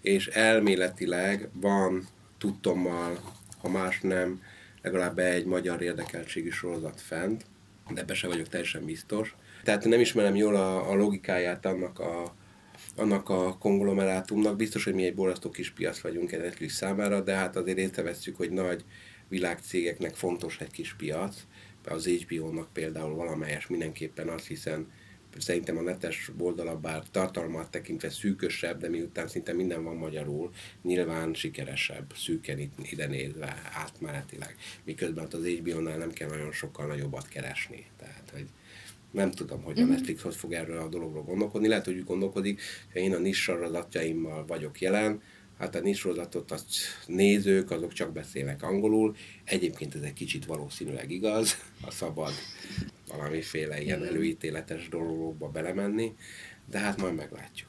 [0.01, 3.21] és elméletileg van tudtommal,
[3.59, 4.43] ha más nem,
[4.83, 7.45] legalább egy magyar érdekeltségi sorozat fent,
[7.95, 9.35] de ebbe se vagyok teljesen biztos.
[9.63, 12.35] Tehát nem ismerem jól a, a logikáját annak a,
[12.97, 14.57] annak a konglomerátumnak.
[14.57, 18.51] Biztos, hogy mi egy borzasztó kis piac vagyunk Netflix számára, de hát azért észrevesszük, hogy
[18.51, 18.85] nagy
[19.29, 21.37] világcégeknek fontos egy kis piac.
[21.85, 24.87] Az HBO-nak például valamelyes mindenképpen az, hiszen
[25.39, 30.51] szerintem a netes oldala bár tartalmat tekintve szűkösebb, de miután szinte minden van magyarul,
[30.83, 34.57] nyilván sikeresebb, szűken itt, ide nézve, átmenetileg.
[34.85, 37.87] Miközben az HBO-nál nem kell nagyon sokkal nagyobbat keresni.
[37.99, 38.47] Tehát, hogy
[39.11, 39.91] nem tudom, hogy a mhm.
[39.91, 41.69] Netflix hogy fog erről a dologról gondolkodni.
[41.69, 42.61] Lehet, hogy úgy gondolkodik,
[42.93, 45.23] hogy én a nis sorozatjaimmal vagyok jelen,
[45.59, 46.75] hát a nis sorozatot azt
[47.07, 49.17] nézők, azok csak beszélnek angolul.
[49.45, 52.33] Egyébként ez egy kicsit valószínűleg igaz, a szabad
[53.11, 56.15] valamiféle ilyen előítéletes dologba belemenni,
[56.67, 57.69] de hát majd meglátjuk.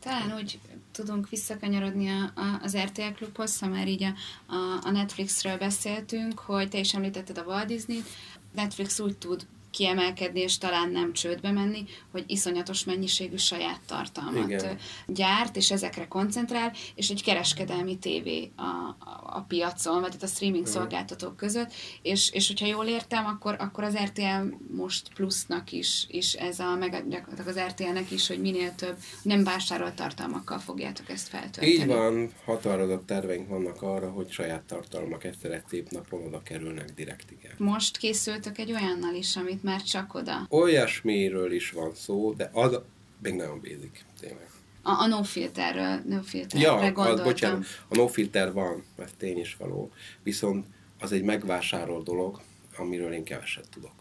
[0.00, 0.58] Talán úgy
[0.92, 4.14] tudunk visszakanyarodni a, a, az RTL Klubhoz, ha már így a,
[4.54, 8.06] a, a Netflixről beszéltünk, hogy te is említetted a Walt Disney-t,
[8.54, 14.78] Netflix úgy tud kiemelkedni, és talán nem csődbe menni, hogy iszonyatos mennyiségű saját tartalmat Igen.
[15.06, 20.66] gyárt, és ezekre koncentrál, és egy kereskedelmi tévé a, a, a piacon, vagy a streaming
[20.66, 20.72] Igen.
[20.72, 26.32] szolgáltatók között, és, és hogyha jól értem, akkor, akkor az RTL most plusznak is, és
[26.32, 27.04] ez a, meg
[27.46, 31.66] az RTL-nek is, hogy minél több nem vásárolt tartalmakkal fogjátok ezt feltölteni.
[31.66, 36.90] Így van, határozott terveink vannak arra, hogy saját tartalmak egyszer egy szép napon oda kerülnek
[36.94, 37.52] direkt, igen.
[37.58, 40.46] Most készültök egy olyannal is, amit már csak oda.
[40.48, 42.78] Olyasmiről is van szó, de az
[43.22, 44.50] még nagyon basic, tényleg.
[44.82, 47.12] A, a no filterről, no filterre ja, gondoltam.
[47.12, 49.90] Az, bocsánat, a no filter van, ez tény is való.
[50.22, 50.66] Viszont
[51.00, 52.40] az egy megvásárolt dolog,
[52.76, 53.92] amiről én keveset tudok.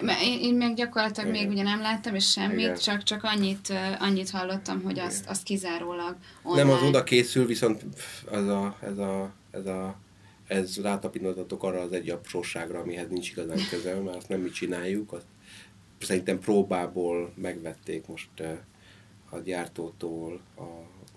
[0.00, 1.42] Mert én, én meg gyakorlatilag Igen.
[1.42, 2.76] még ugye nem láttam és semmit, Igen.
[2.76, 6.62] csak, csak annyit, annyit hallottam, hogy azt, azt kizárólag online.
[6.62, 7.84] Nem az oda készül, viszont
[8.30, 9.96] az a, ez a, ez a
[10.50, 15.12] ez rátapintottatok arra az egy apróságra, amihez nincs igazán közel, mert azt nem mi csináljuk.
[15.12, 15.26] Azt
[16.00, 18.42] szerintem próbából megvették most
[19.30, 20.62] a gyártótól a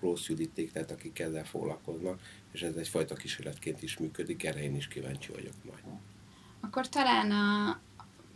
[0.00, 2.20] Gross Juditék, tehát akik ezzel foglalkoznak,
[2.52, 5.82] és ez egyfajta kísérletként is működik, erre én is kíváncsi vagyok majd.
[6.60, 7.80] Akkor talán a,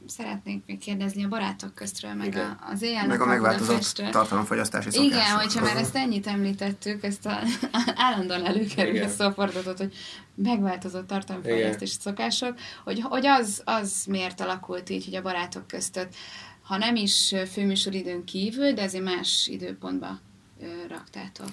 [0.08, 2.44] szeretnék még kérdezni a barátok köztről, meg Igen.
[2.44, 5.12] a, az éjjel Meg a megváltozott tartalomfogyasztási szokások.
[5.12, 7.38] Igen, hogyha már ezt ennyit említettük, ezt a,
[7.94, 9.08] állandóan előkerül Igen.
[9.08, 9.94] a szófordulatot, hogy
[10.34, 16.14] megváltozott tartalomfogyasztási szokások, hogy, hogy az, az miért alakult így, hogy a barátok között,
[16.62, 20.20] ha nem is főműsoridőn kívül, de azért más időpontba
[20.60, 21.48] ö, raktátok.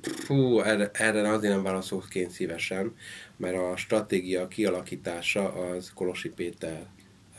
[0.00, 2.94] Fú, erre, erre azért nem válaszolok én szívesen,
[3.36, 6.86] mert a stratégia kialakítása az Kolosi Péter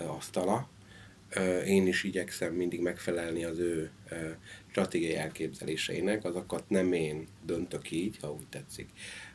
[0.08, 0.70] asztala.
[1.66, 3.92] Én is igyekszem mindig megfelelni az ő
[4.70, 8.90] stratégiai elképzeléseinek, azokat nem én döntök így, ha úgy tetszik.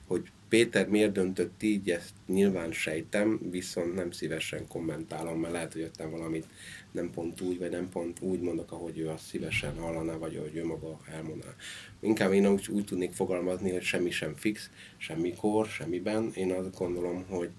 [0.06, 5.82] Hogy Péter miért döntött így, ezt nyilván sejtem, viszont nem szívesen kommentálom, mert lehet, hogy
[5.82, 6.46] jöttem valamit
[6.92, 10.56] nem pont úgy, vagy nem pont úgy mondok, ahogy ő azt szívesen hallaná, vagy ahogy
[10.56, 11.54] ő maga elmondaná.
[12.00, 16.30] Inkább én úgy, úgy tudnék fogalmazni, hogy semmi sem fix, semmikor, semmiben.
[16.34, 17.50] Én azt gondolom, hogy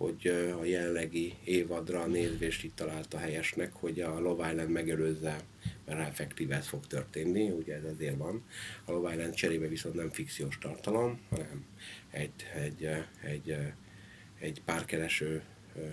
[0.00, 0.26] hogy
[0.60, 5.40] a jelenlegi évadra a nézvést itt találta helyesnek, hogy a Love Island megelőzze,
[5.86, 8.44] mert effektíve ez fog történni, ugye ez azért van.
[8.84, 11.64] A Love Island cserébe viszont nem fikciós tartalom, hanem
[12.10, 12.88] egy, egy,
[13.22, 13.56] egy,
[14.38, 15.42] egy párkereső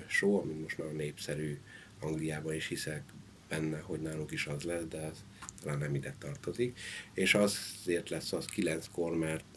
[0.05, 1.57] show, ami most nagyon népszerű
[1.99, 3.03] Angliában, és hiszek
[3.49, 5.23] benne, hogy nálunk is az lesz, de ez
[5.61, 6.79] talán nem ide tartozik.
[7.13, 9.56] És azért lesz az kilenckor, mert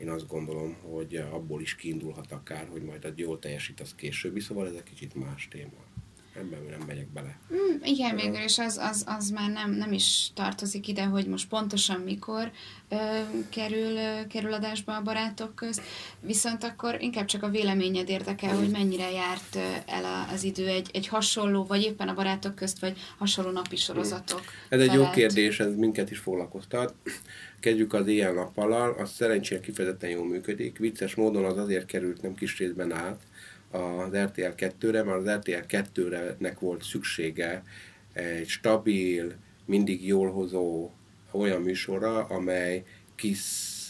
[0.00, 4.40] én azt gondolom, hogy abból is kiindulhat akár, hogy majd egy jól teljesít az későbbi,
[4.40, 5.88] szóval ez egy kicsit más téma.
[6.36, 7.38] Ebben nem megyek bele.
[7.52, 11.48] Mm, igen, végül is az, az, az már nem, nem is tartozik ide, hogy most
[11.48, 12.50] pontosan mikor
[12.88, 12.96] ö,
[13.48, 15.82] kerül, ö, kerül adásba a barátok közt,
[16.20, 20.90] viszont akkor inkább csak a véleményed érdekel, hogy mennyire járt el a, az idő egy,
[20.92, 25.60] egy hasonló, vagy éppen a barátok közt, vagy hasonló napi sorozatok Ez egy jó kérdés,
[25.60, 26.94] ez minket is foglalkoztat.
[27.60, 30.78] Kezdjük az éjjel-nappallal, az szerencsére kifejezetten jól működik.
[30.78, 33.22] Vicces módon az azért került nem kis részben át
[33.70, 37.64] az RTL 2-re, mert az RTL 2-nek volt szüksége
[38.12, 39.34] egy stabil,
[39.66, 40.90] mindig jól hozó
[41.30, 43.40] olyan műsorra, amely kis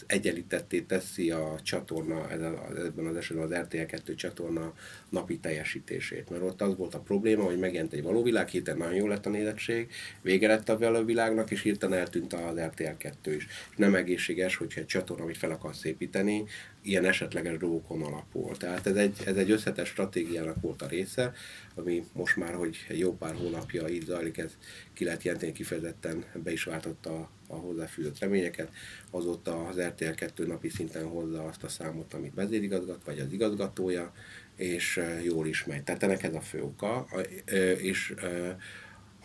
[0.05, 4.73] egyenlítetté teszi a csatorna, ebben az esetben az RTL 2 csatorna
[5.11, 6.29] napi teljesítését.
[6.29, 9.25] Mert ott az volt a probléma, hogy megjelent egy való világ, hirtelen nagyon jó lett
[9.25, 13.47] a nézettség, vége lett a való világnak, és hirtelen eltűnt az RTL 2 is.
[13.75, 16.43] Nem egészséges, hogyha egy csatorna, amit fel akarsz építeni,
[16.81, 18.57] ilyen esetleges dolgokon alapul.
[18.57, 21.33] Tehát ez egy, ez egy összetett stratégiának volt a része,
[21.75, 24.57] ami most már, hogy jó pár hónapja így zajlik, ez
[24.93, 28.71] ki lehet jelenteni kifejezetten, be is váltotta a hozzáfűzött reményeket.
[29.09, 34.13] Azóta az RTL 2 napi szinten hozza azt a számot, amit vezérigazgat, vagy az igazgatója,
[34.61, 35.83] és jól is megy.
[35.83, 37.07] Tehát ennek ez a fő oka,
[37.77, 38.13] és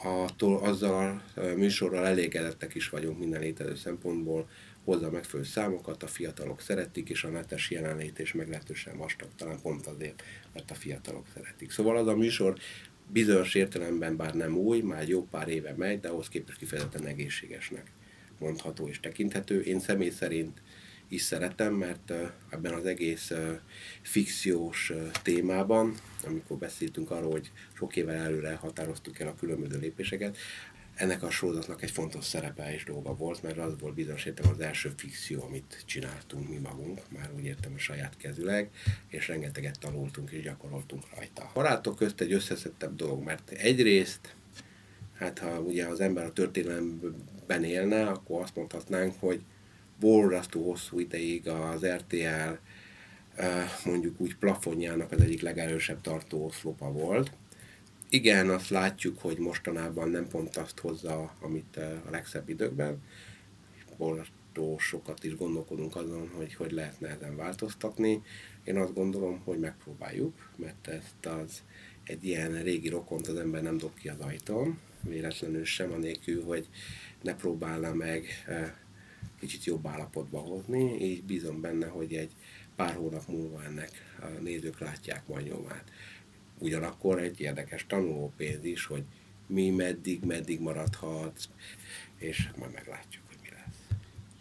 [0.02, 4.48] attól, azzal a műsorral elégedettek is vagyunk minden létező szempontból,
[4.84, 9.86] hozza megfelelő számokat, a fiatalok szeretik, és a netes jelenlét is meglehetősen vastag, talán pont
[9.86, 10.22] azért,
[10.52, 11.70] mert a fiatalok szeretik.
[11.70, 12.56] Szóval az a műsor
[13.12, 17.92] bizonyos értelemben bár nem új, már jó pár éve megy, de ahhoz képest kifejezetten egészségesnek
[18.38, 19.62] mondható és tekinthető.
[19.62, 20.62] Én személy szerint
[21.08, 22.12] is szeretem, mert
[22.50, 23.32] ebben az egész
[24.02, 24.92] fikciós
[25.22, 30.36] témában, amikor beszéltünk arról, hogy sok évvel előre határoztuk el a különböző lépéseket,
[30.96, 34.92] ennek a sorozatnak egy fontos szerepe és dolga volt, mert az volt bizonyos az első
[34.96, 38.70] fikció, amit csináltunk mi magunk, már úgy értem a saját kezüleg,
[39.08, 41.42] és rengeteget tanultunk és gyakoroltunk rajta.
[41.42, 44.34] A barátok közt egy összeszettebb dolog, mert egyrészt
[45.12, 49.40] hát ha ugye az ember a történelemben élne, akkor azt mondhatnánk, hogy
[50.00, 52.52] borzasztó hosszú ideig az RTL
[53.34, 57.32] eh, mondjuk úgy plafonjának az egyik legerősebb tartó oszlopa volt.
[58.08, 63.02] Igen, azt látjuk, hogy mostanában nem pont azt hozza, amit eh, a legszebb időkben.
[63.96, 68.22] Borzasztó sokat is gondolkodunk azon, hogy hogy lehetne ezen változtatni.
[68.64, 71.62] Én azt gondolom, hogy megpróbáljuk, mert ezt az
[72.04, 76.68] egy ilyen régi rokont az ember nem dob ki az ajtón, véletlenül sem, anélkül, hogy
[77.22, 78.72] ne próbálna meg eh,
[79.38, 82.32] kicsit jobb állapotba hozni, így bízom benne, hogy egy
[82.76, 85.90] pár hónap múlva ennek a nézők látják majd nyomát.
[86.58, 89.04] Ugyanakkor egy érdekes tanulópénz is, hogy
[89.46, 91.48] mi meddig, meddig maradhatsz,
[92.16, 93.25] és majd meglátjuk.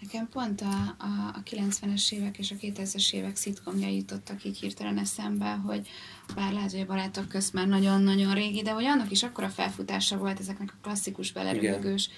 [0.06, 4.98] Nekem pont a, a, a 90-es évek és a 2000-es évek szitkomjai jutottak így hirtelen
[4.98, 5.88] eszembe, hogy
[6.36, 10.18] bár lehet, hogy a barátok közt már nagyon-nagyon régi, de hogy annak is akkora felfutása
[10.18, 12.10] volt ezeknek a klasszikus belerőgős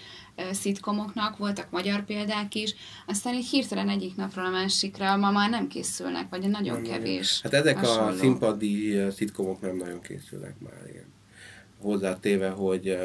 [0.51, 5.67] szitkomoknak, voltak magyar példák is, aztán így hirtelen egyik napról a másikra ma már nem
[5.67, 7.41] készülnek, vagy nagyon nem, kevés.
[7.41, 8.07] Hát ezek hasonló.
[8.07, 11.13] a színpadi szitkomok nem nagyon készülnek már, igen.
[11.81, 12.97] Hozzátéve, hogy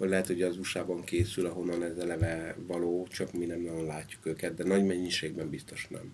[0.00, 4.26] hogy lehet, hogy az USA-ban készül, ahonnan ez eleve való, csak mi nem nagyon látjuk
[4.26, 6.12] őket, de nagy mennyiségben biztos nem.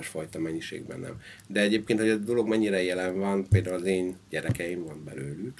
[0.00, 1.20] És fajta mennyiségben nem.
[1.46, 5.58] De egyébként, hogy a dolog mennyire jelen van, például az én gyerekeim van belőlük,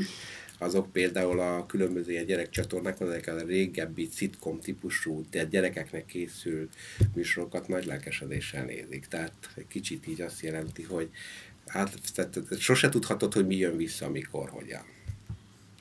[0.59, 6.69] azok például a különböző ilyen gyerekcsatornák, ezek a régebbi sitcom típusú, tehát gyerekeknek készül
[7.15, 9.07] műsorokat nagy lelkesedéssel nézik.
[9.07, 11.09] Tehát egy kicsit így azt jelenti, hogy
[11.67, 14.97] hát, tehát, sose tudhatod, hogy mi jön vissza, mikor, hogyan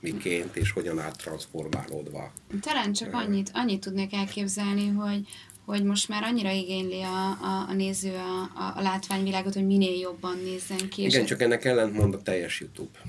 [0.02, 2.32] miként és hogyan át transformálódva.
[2.62, 5.28] Talán csak annyit, annyit tudnék elképzelni, hogy,
[5.66, 10.00] hogy most már annyira igényli a, a, a néző a, a, a látványvilágot, hogy minél
[10.00, 11.04] jobban nézzen ki.
[11.04, 13.00] Igen, csak ennek ellentmond a teljes YouTube.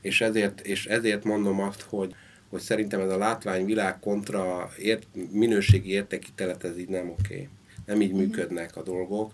[0.00, 2.14] És ezért, és ezért mondom azt, hogy,
[2.48, 7.34] hogy szerintem ez a látványvilág kontra ért, minőségi értékítelet, ez így nem oké.
[7.34, 7.48] Okay.
[7.86, 8.18] Nem így mhm.
[8.18, 9.32] működnek a dolgok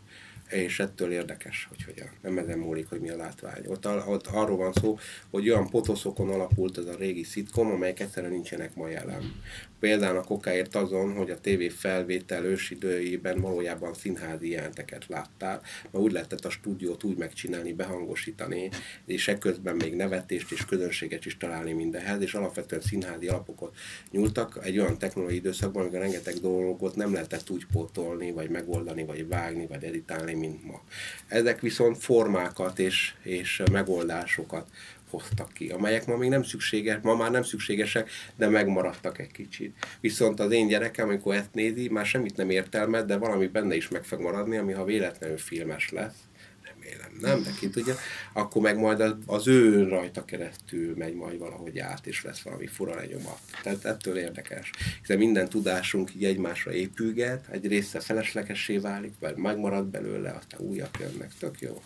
[0.51, 2.09] és ettől érdekes, hogy hogyan.
[2.23, 3.67] Nem ezen múlik, hogy mi a látvány.
[3.67, 4.99] Ott, ott arról van szó,
[5.31, 9.43] hogy olyan potoszokon alapult ez a régi szitkom, amelyek egyszerűen nincsenek ma jelen.
[9.81, 16.13] Például a kokáért azon, hogy a tévé felvétel ősidőjében valójában színházi jelenteket láttál, mert úgy
[16.13, 18.71] lehetett a stúdiót úgy megcsinálni, behangosítani,
[19.07, 23.75] és ekközben még nevetést és közönséget is találni mindenhez, és alapvetően színházi alapokat
[24.11, 29.29] nyúltak egy olyan technológiai időszakban, amikor rengeteg dolgot nem lehetett úgy pótolni, vagy megoldani, vagy
[29.29, 30.83] vágni, vagy editálni, mint ma.
[31.29, 34.69] Ezek viszont formákat és, és megoldásokat
[35.17, 39.87] hoztak ki, amelyek ma még nem szükséges, ma már nem szükségesek, de megmaradtak egy kicsit.
[40.01, 43.89] Viszont az én gyerekem, amikor ezt nézi, már semmit nem értelmed, de valami benne is
[43.89, 46.17] meg fog maradni, ami ha véletlenül filmes lesz,
[46.63, 47.95] remélem, nem, de ki tudja,
[48.33, 52.67] akkor meg majd az, az ő rajta keresztül megy majd valahogy át, és lesz valami
[52.67, 53.39] fura lenyomat.
[53.63, 54.71] Tehát ettől érdekes.
[55.01, 60.99] Hiszen minden tudásunk így egymásra épülget, egy része feleslegessé válik, vagy megmarad belőle, aztán újak
[61.01, 61.83] jönnek, tök jó.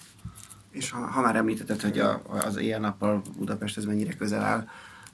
[0.71, 4.69] És ha, ha már említetted, hogy a, az ilyen nappal Budapest ez mennyire közel áll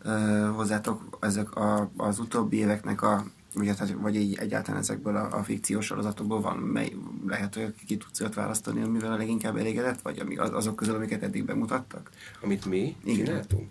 [0.05, 3.25] uh, hozzátok, ezek a, az utóbbi éveknek a
[3.57, 6.93] vagy, hát, vagy így egyáltalán ezekből a, a fikciós sorozatokból van, mely
[7.27, 11.23] lehet, hogy ki tudsz olyat választani, amivel a leginkább elégedett, vagy ami, azok közül, amiket
[11.23, 12.11] eddig bemutattak?
[12.43, 13.25] Amit mi Igen.
[13.25, 13.69] csináltunk?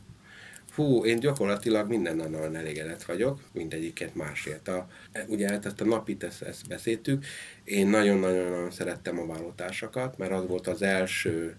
[0.75, 4.67] Fú, én gyakorlatilag mindennel nagyon elégedett vagyok, mindegyiket másért.
[4.67, 4.87] A,
[5.27, 7.25] ugye hát ezt a napit ezt, ezt beszéltük,
[7.63, 11.55] én nagyon-nagyon szerettem a vállótársakat, mert az volt az első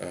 [0.00, 0.06] uh,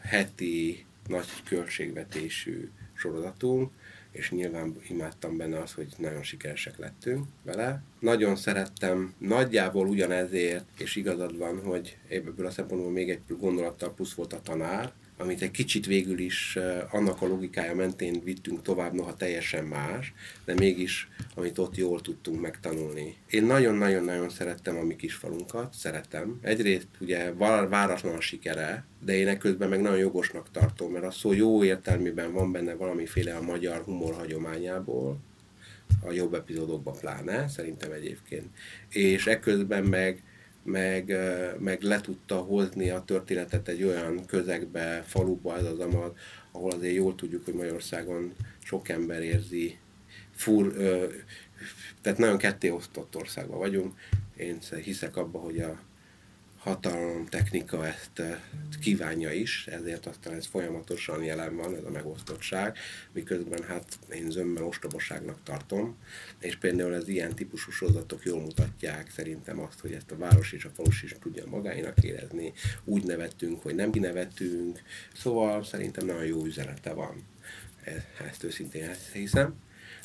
[0.00, 3.72] heti nagy költségvetésű sorozatunk,
[4.10, 7.82] és nyilván imádtam benne az, hogy nagyon sikeresek lettünk vele.
[8.00, 14.14] Nagyon szerettem, nagyjából ugyanezért, és igazad van, hogy ebből a szempontból még egy gondolattal plusz
[14.14, 16.58] volt a tanár, amit egy kicsit végül is
[16.90, 22.40] annak a logikája mentén vittünk tovább, noha teljesen más, de mégis, amit ott jól tudtunk
[22.40, 23.16] megtanulni.
[23.30, 26.38] Én nagyon-nagyon-nagyon szerettem a mi falunkat, szeretem.
[26.42, 27.32] Egyrészt ugye
[27.68, 32.32] váratlan a sikere, de én közben meg nagyon jogosnak tartom, mert a szó jó értelmében
[32.32, 35.18] van benne valamiféle a magyar humor hagyományából,
[36.00, 38.46] a jobb epizódokban pláne, szerintem egyébként.
[38.88, 40.22] És ekközben meg
[40.66, 41.16] meg,
[41.58, 46.16] meg le tudta hozni a történetet egy olyan közegbe, faluba, ez az amad,
[46.52, 49.78] ahol azért jól tudjuk, hogy Magyarországon sok ember érzi,
[50.34, 50.72] fur,
[52.00, 53.94] tehát nagyon ketté osztott országban vagyunk.
[54.36, 55.78] Én hiszek abba, hogy a
[56.66, 58.22] hatalom technika ezt
[58.80, 62.76] kívánja is, ezért aztán ez folyamatosan jelen van, ez a megosztottság,
[63.12, 65.96] miközben hát én zömmel ostobaságnak tartom,
[66.38, 70.64] és például az ilyen típusú sorozatok jól mutatják szerintem azt, hogy ezt a város és
[70.64, 72.52] a falus is tudja magáinak érezni,
[72.84, 74.82] úgy nevettünk, hogy nem kinevetünk,
[75.14, 77.26] szóval szerintem nagyon jó üzenete van.
[78.28, 79.54] Ezt őszintén hiszem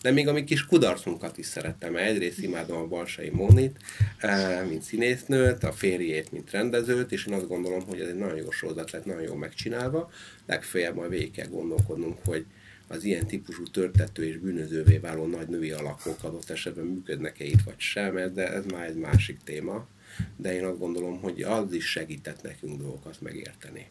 [0.01, 1.95] de még a mi kis kudarcunkat is szerettem.
[1.95, 3.77] Egyrészt imádom a Balsai Mónit,
[4.17, 8.37] eh, mint színésznőt, a férjét, mint rendezőt, és én azt gondolom, hogy ez egy nagyon
[8.37, 10.11] jó sorozat lett, nagyon jól megcsinálva.
[10.45, 12.45] Legfeljebb majd végig kell gondolkodnunk, hogy
[12.87, 17.79] az ilyen típusú törtető és bűnözővé váló nagy női alakok adott esetben működnek-e itt vagy
[17.79, 19.87] sem, de ez már egy másik téma.
[20.35, 23.87] De én azt gondolom, hogy az is segített nekünk dolgokat megérteni.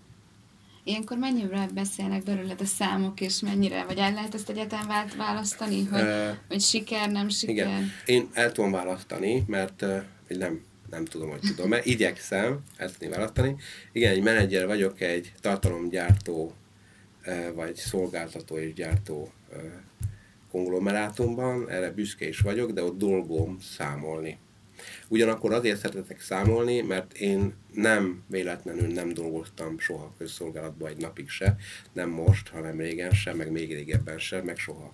[0.84, 6.00] Ilyenkor mennyire beszélnek belőled a számok, és mennyire, vagy el lehet ezt egyetem választani, hogy,
[6.00, 7.54] uh, hogy siker, nem siker?
[7.54, 13.06] Igen, én el tudom választani, mert uh, nem, nem tudom, hogy tudom, mert igyekszem ezt
[13.10, 13.56] választani.
[13.92, 16.54] Igen, egy menedzser vagyok egy tartalomgyártó,
[17.54, 19.32] vagy szolgáltató és gyártó
[20.50, 24.38] konglomerátumban, erre büszke is vagyok, de ott dolgom számolni.
[25.08, 31.56] Ugyanakkor azért szeretek számolni, mert én nem véletlenül nem dolgoztam soha közszolgálatban egy napig se,
[31.92, 34.92] nem most, hanem régen sem, meg még régebben sem, meg soha.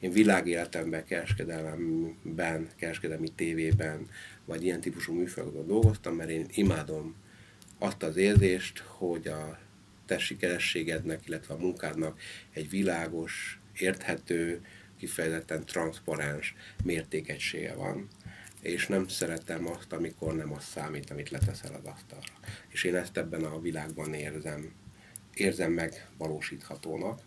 [0.00, 4.08] Én világéletemben, kereskedelemben, kereskedelmi tévében,
[4.44, 7.14] vagy ilyen típusú műfajokban dolgoztam, mert én imádom
[7.78, 9.58] azt az érzést, hogy a
[10.06, 12.20] te sikerességednek, illetve a munkádnak
[12.52, 14.60] egy világos, érthető,
[14.98, 18.08] kifejezetten transzparens mértékegysége van
[18.66, 22.32] és nem szeretem azt, amikor nem az számít, amit leteszel az asztalra.
[22.68, 24.72] És én ezt ebben a világban érzem,
[25.34, 27.20] érzem meg valósíthatónak.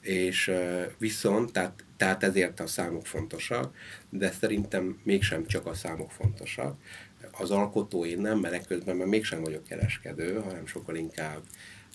[0.00, 0.52] És
[0.98, 3.76] viszont, tehát, tehát ezért a számok fontosak,
[4.10, 6.80] de szerintem mégsem csak a számok fontosak.
[7.30, 11.40] Az alkotó én nem, mert közben mert mégsem vagyok kereskedő, hanem sokkal inkább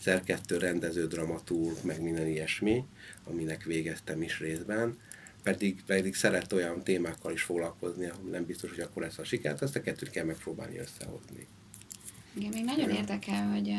[0.02, 2.86] szerkesztő, rendező, dramatúr, meg minden ilyesmi,
[3.24, 4.98] aminek végeztem is részben
[5.44, 9.62] pedig, pedig szeret olyan témákkal is foglalkozni, ahol nem biztos, hogy akkor lesz a sikert,
[9.62, 11.48] ezt a kettőt kell megpróbálni összehozni.
[12.34, 12.96] Igen, még nagyon ja.
[12.96, 13.74] érdekel, hogy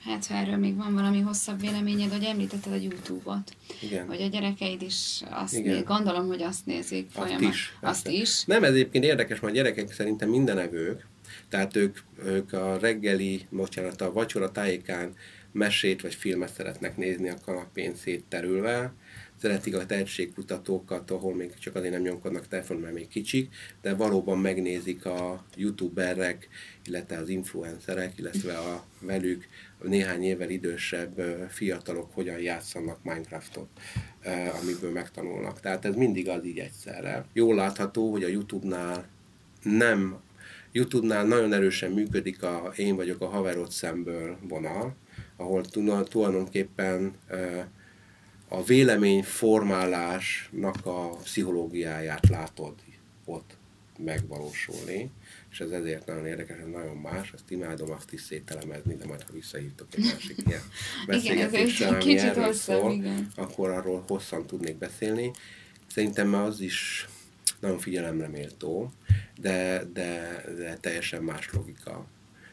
[0.00, 3.56] hát ha erről még van valami hosszabb véleményed, hogy említetted a YouTube-ot.
[3.82, 4.06] Igen.
[4.06, 7.42] Hogy a gyerekeid is azt néz, gondolom, hogy azt nézik folyamat.
[7.42, 7.76] Azt is.
[7.80, 8.44] Azt is.
[8.44, 11.06] Nem, ez egyébként érdekes, mert a gyerekek szerintem mindenevők,
[11.48, 15.14] tehát ők, ők a reggeli, bocsánat, a vacsora tájékán
[15.52, 18.94] mesét vagy filmet szeretnek nézni a kanapén szétterülve,
[19.40, 24.38] szeretik a tehetségkutatókat, ahol még csak azért nem nyomkodnak telefon, mert még kicsik, de valóban
[24.38, 26.48] megnézik a youtuberek,
[26.84, 29.46] illetve az influencerek, illetve a velük
[29.82, 33.68] néhány évvel idősebb fiatalok hogyan játszanak Minecraftot,
[34.60, 35.60] amiből megtanulnak.
[35.60, 37.24] Tehát ez mindig az így egyszerre.
[37.32, 39.08] Jól látható, hogy a YouTube-nál
[39.62, 40.22] nem
[40.72, 44.96] YouTube-nál nagyon erősen működik a én vagyok a haverod szemből vonal,
[45.36, 45.64] ahol
[46.08, 47.14] tulajdonképpen
[48.54, 52.74] a véleményformálásnak a pszichológiáját látod
[53.24, 53.56] ott
[53.98, 55.10] megvalósulni,
[55.50, 59.22] és ez ezért nagyon érdekes, ez nagyon más, ezt imádom azt is szételemezni, de majd
[59.22, 60.62] ha visszahívtok egy másik ilyen
[61.06, 63.28] beszélgetésre, ami erről szól, igen.
[63.36, 65.30] akkor arról hosszan tudnék beszélni.
[65.86, 67.08] Szerintem az is
[67.60, 68.92] nagyon figyelemre méltó,
[69.40, 72.06] de, de, de teljesen más logika.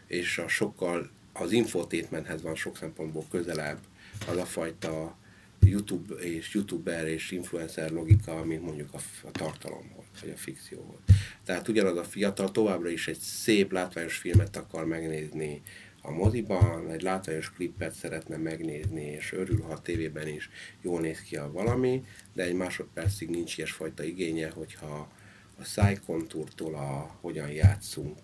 [0.08, 3.80] És a sokkal, az infotétmenhez van sok szempontból közelebb
[4.28, 5.20] az a fajta
[5.66, 11.00] YouTube és YouTuber és influencer logika, mint mondjuk a, a tartalomhoz, vagy a fikcióhoz.
[11.46, 15.62] Tehát ugyanaz a fiatal továbbra is egy szép, látványos filmet akar megnézni
[16.02, 20.50] a moziban, egy látványos klippet szeretne megnézni, és örül, ha a tévében is
[20.82, 22.04] jól néz ki a valami,
[22.34, 25.12] de egy másodpercig nincs ilyesfajta igénye, hogyha
[25.60, 28.18] a szájkontúrtól a hogyan játszunk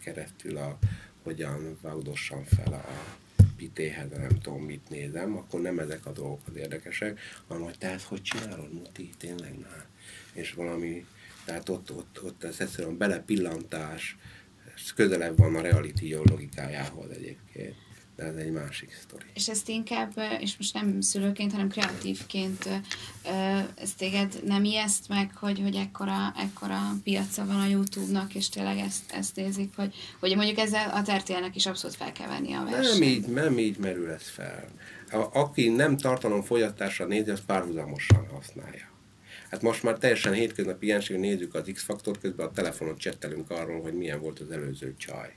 [0.00, 0.78] keresztül a
[1.22, 2.84] hogyan vágdossam fel a
[3.56, 8.02] pitéhez, nem tudom mit nézem, akkor nem ezek a dolgok az érdekesek, hanem hogy tehát
[8.02, 9.58] hogy csinálod, Muti, tényleg?
[9.58, 9.86] Már.
[10.32, 11.06] És valami,
[11.44, 14.16] tehát ott, ott, ott ez egyszerűen belepillantás,
[14.74, 17.83] ez közelebb van a reality logikájához egyébként
[18.16, 19.24] de ez egy másik sztori.
[19.34, 22.68] És ezt inkább, és most nem szülőként, hanem kreatívként,
[23.74, 28.78] ez téged nem ijeszt meg, hogy, hogy ekkora, ekkora piaca van a YouTube-nak, és tényleg
[28.78, 32.64] ezt, ezt nézik, hogy, hogy mondjuk ezzel a tertélnek is abszolút fel kell venni a
[32.70, 32.98] versenyt.
[32.98, 34.64] Nem így, nem így merül ez fel.
[35.10, 38.92] A, aki nem tartalom fogyasztásra nézi, az párhuzamosan használja.
[39.50, 43.94] Hát most már teljesen hétköznapi jelenség, nézzük az X-faktort, közben a telefonon csettelünk arról, hogy
[43.94, 45.34] milyen volt az előző csaj.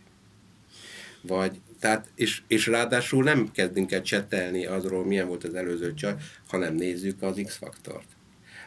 [1.22, 6.15] Vagy tehát, és, és ráadásul nem kezdünk el csetelni azról, milyen volt az előző csaj,
[6.47, 8.07] hanem nézzük az X-faktort.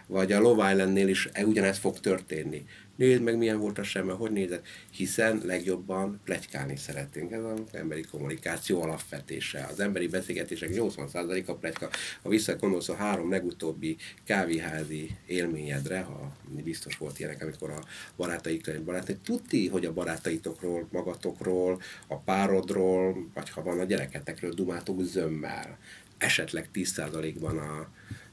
[0.06, 2.64] Vagy a Love Island-nél is ugyanez fog történni
[3.00, 7.32] nézd meg milyen volt a semme, hogy nézed, hiszen legjobban plegykálni szeretünk.
[7.32, 9.66] Ez az emberi kommunikáció alapvetése.
[9.70, 11.88] Az emberi beszélgetések 80%-a pletyka.
[12.22, 17.84] Ha visszakondolsz a három legutóbbi kávéházi élményedre, ha biztos volt ilyenek, amikor a
[18.16, 24.52] barátaikról egy barát, tudti, hogy a barátaitokról, magatokról, a párodról, vagy ha van a gyereketekről
[24.52, 25.78] dumátok zömmel.
[26.18, 27.88] Esetleg 10%-ban a,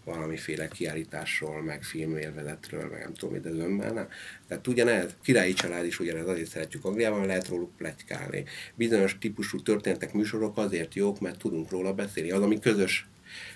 [0.07, 4.07] valamiféle kiállításról, meg filmélvezetről, meg nem tudom, mit az önben.
[4.47, 8.43] Tehát ugyanez, királyi család is ugyanez, azért szeretjük Angliában, lehet róluk pletykálni.
[8.75, 12.31] Bizonyos típusú történetek, műsorok azért jók, mert tudunk róla beszélni.
[12.31, 13.07] Az, ami közös,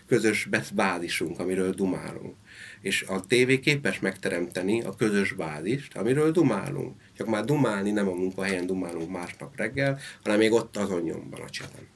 [0.08, 2.36] közös bázisunk, amiről dumálunk.
[2.82, 7.02] És a tévé képes megteremteni a közös bázist, amiről dumálunk.
[7.18, 11.50] Csak már dumálni nem a munkahelyen dumálunk másnap reggel, hanem még ott azon nyomban a
[11.50, 11.88] cseten.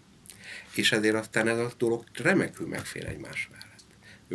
[0.75, 3.74] És ezért aztán ez a dolog remekül megfér egymás mellett.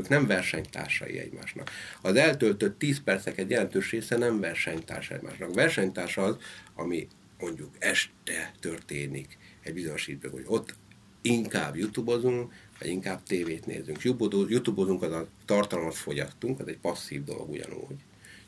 [0.00, 1.70] Ők nem versenytársai egymásnak.
[2.00, 5.54] Az eltöltött 10 percek egy jelentős része nem versenytárs egymásnak.
[5.54, 6.36] Versenytárs az,
[6.74, 7.08] ami
[7.40, 10.74] mondjuk este történik egy bizonyos időben, hogy ott
[11.20, 14.02] inkább youtubozunk, vagy inkább tévét nézünk.
[14.48, 17.96] Youtubozunk, az a tartalmat fogyasztunk, az egy passzív dolog ugyanúgy.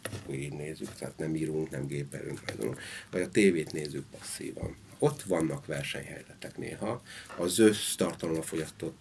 [0.03, 2.41] akkor így nézzük, tehát nem írunk, nem gépelünk,
[3.11, 4.77] vagy a tévét nézzük passzívan.
[4.99, 7.03] Ott vannak versenyhelyzetek néha,
[7.37, 9.01] az össztartalomra fogyasztott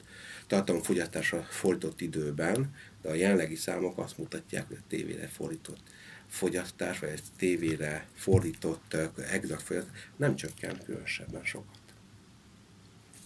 [0.52, 5.80] tartalomfogyasztásra fordított időben, de a jelenlegi számok azt mutatják, hogy a tévére fordított
[6.28, 8.94] fogyasztás, vagy egy tévére fordított
[9.32, 11.80] exakt fogyasztás nem csökkent különösebben sokat.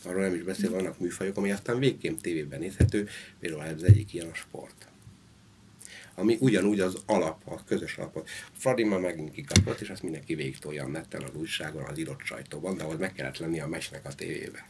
[0.03, 3.07] Arról nem is beszél, vannak műfajok, ami aztán végképp tévében nézhető,
[3.39, 4.88] például ez egyik ilyen a sport.
[6.15, 8.30] Ami ugyanúgy az alap, a közös alapot.
[8.57, 12.21] Fradi már megint kikapott, és azt mindenki végig tolja a neten, az újságon, az írott
[12.23, 14.63] sajtóban, de ahhoz meg kellett lenni a mesnek a tévében.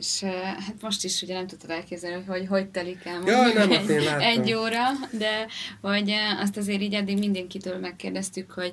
[0.00, 3.90] És hát most is ugye nem tudtad elképzelni, hogy hogy telik el ja, nem, egy,
[4.20, 5.46] egy óra, de
[5.80, 8.72] hogy azt azért így eddig mindenkitől megkérdeztük, hogy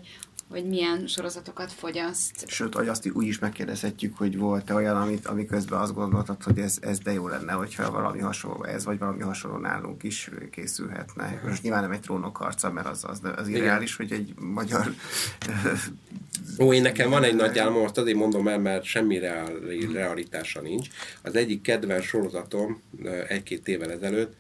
[0.50, 2.48] hogy milyen sorozatokat fogyaszt.
[2.48, 6.60] Sőt, hogy azt úgy is megkérdezhetjük, hogy volt-e olyan, amit, ami közben azt gondoltad, hogy
[6.60, 11.42] ez, ez de jó lenne, hogyha valami hasonló ez, vagy valami hasonló nálunk is készülhetne.
[11.48, 14.94] Most nyilván nem egy trónok harca, mert az, az, az irreális, hogy egy magyar...
[16.60, 19.52] Ó, én nekem van egy nagy álmom, azt azért mondom el, mert semmi reál,
[19.94, 20.88] realitása nincs.
[21.22, 22.82] Az egyik kedvenc sorozatom
[23.28, 24.34] egy-két évvel ezelőtt,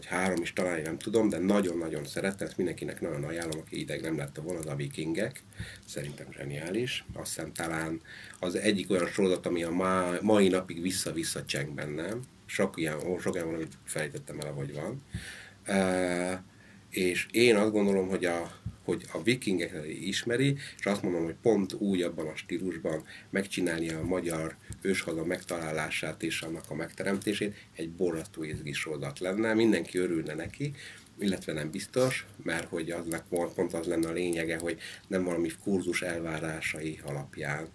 [0.00, 4.00] vagy három is talán, nem tudom, de nagyon-nagyon szerettem, ezt mindenkinek nagyon ajánlom, aki ideg
[4.00, 5.42] nem látta volna, az a vikingek,
[5.86, 7.04] szerintem zseniális.
[7.12, 8.00] Azt hiszem talán
[8.38, 13.46] az egyik olyan sorozat, ami a mai napig vissza-vissza cseng bennem, sok ilyen, sok ilyen
[13.46, 15.02] van, amit felejtettem el, ahogy van.
[15.68, 16.38] Uh,
[16.90, 18.52] és én azt gondolom, hogy a,
[18.90, 24.04] hogy a vikingeket ismeri, és azt mondom, hogy pont úgy abban a stílusban megcsinálni a
[24.04, 30.72] magyar őshaza megtalálását és annak a megteremtését egy borzasztó izgi sorozat lenne, mindenki örülne neki,
[31.18, 36.02] illetve nem biztos, mert hogy aznak pont az lenne a lényege, hogy nem valami kurzus
[36.02, 37.68] elvárásai alapján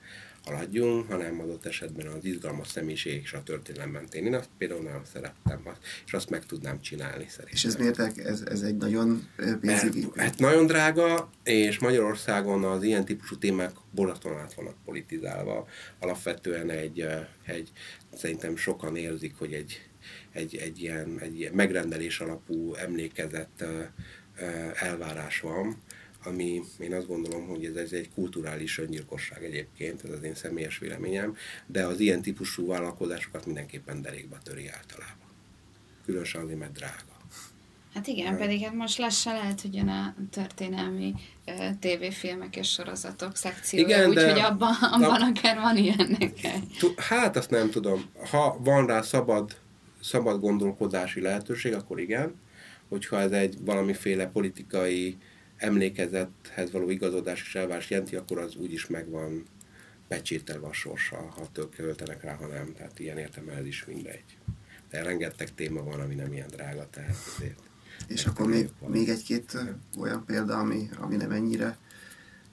[0.45, 4.25] haladjunk, hanem adott esetben az izgalmas személyiség és a történelem mentén.
[4.25, 7.53] Én azt például nagyon szerettem, azt, és azt meg tudnám csinálni szerintem.
[7.53, 7.99] És ez miért?
[8.17, 9.27] Ez, ez egy nagyon
[9.61, 10.07] pénzügyi?
[10.15, 15.67] Hát nagyon drága, és Magyarországon az ilyen típusú témák borzasztóan át vannak politizálva.
[15.99, 17.07] Alapvetően egy,
[17.45, 17.71] egy,
[18.13, 19.89] szerintem sokan érzik, hogy egy,
[20.31, 23.63] egy, egy, ilyen, egy ilyen megrendelés alapú emlékezett
[24.75, 25.77] elvárás van,
[26.25, 30.77] ami én azt gondolom, hogy ez, ez egy kulturális öngyilkosság egyébként, ez az én személyes
[30.77, 35.27] véleményem, de az ilyen típusú vállalkozásokat mindenképpen derékba töri általában.
[36.05, 37.13] Különösen azért, mert drága.
[37.93, 38.37] Hát igen, hát.
[38.37, 41.13] pedig hát most lassan lehet, hogy jön a történelmi
[41.47, 46.61] uh, tévéfilmek és sorozatok szekciója, úgyhogy abban, abban a, akár van ilyen neked.
[46.97, 48.03] Hát azt nem tudom.
[48.31, 49.57] Ha van rá szabad,
[50.01, 52.35] szabad gondolkodási lehetőség, akkor igen.
[52.89, 55.15] Hogyha ez egy valamiféle politikai uh,
[55.57, 59.45] emlékezethez való igazodás és elvárás jelenti, akkor az úgyis megvan
[60.07, 62.73] pecsételve a sorsa, ha tök költenek rá, ha nem.
[62.73, 64.37] Tehát ilyen értem ez is mindegy.
[64.89, 67.59] De rengeteg téma van, ami nem ilyen drága, tehát azért.
[68.07, 69.57] És akkor még, még egy-két
[69.99, 71.77] olyan példa, ami, ami nem ennyire,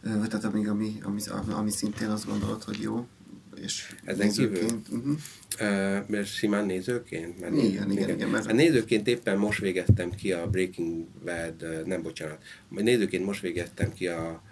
[0.03, 3.07] tehát ami, ami, ami, ami szintén azt gondolod, hogy jó,
[3.55, 4.83] és Ezen nézőként.
[4.89, 4.99] Kívül?
[4.99, 5.17] Uh-huh.
[5.61, 7.41] Uh, mert simán nézőként?
[7.41, 8.09] Mert igen, igen, igen.
[8.09, 8.47] igen mert...
[8.47, 14.07] A nézőként éppen most végeztem ki a Breaking Bad, nem bocsánat, nézőként most végeztem ki
[14.07, 14.43] a,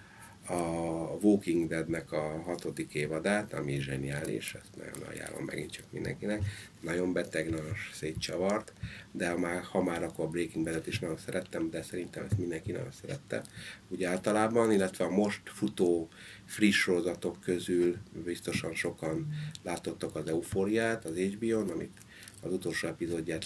[0.51, 6.43] a Walking Deadnek a hatodik évadát, ami zseniális, ezt nagyon ajánlom megint csak mindenkinek.
[6.81, 8.73] Nagyon beteg, nagyon szétcsavart,
[9.13, 12.93] de már, ha már akkor Breaking Bad-et is nagyon szerettem, de szerintem ezt mindenki nagyon
[13.01, 13.43] szerette
[13.89, 16.09] úgy általában, illetve a most futó
[16.45, 19.27] friss sorozatok közül biztosan sokan
[19.63, 21.99] látottak az Eufóriát az HBO-n, amit
[22.43, 23.45] az utolsó epizódját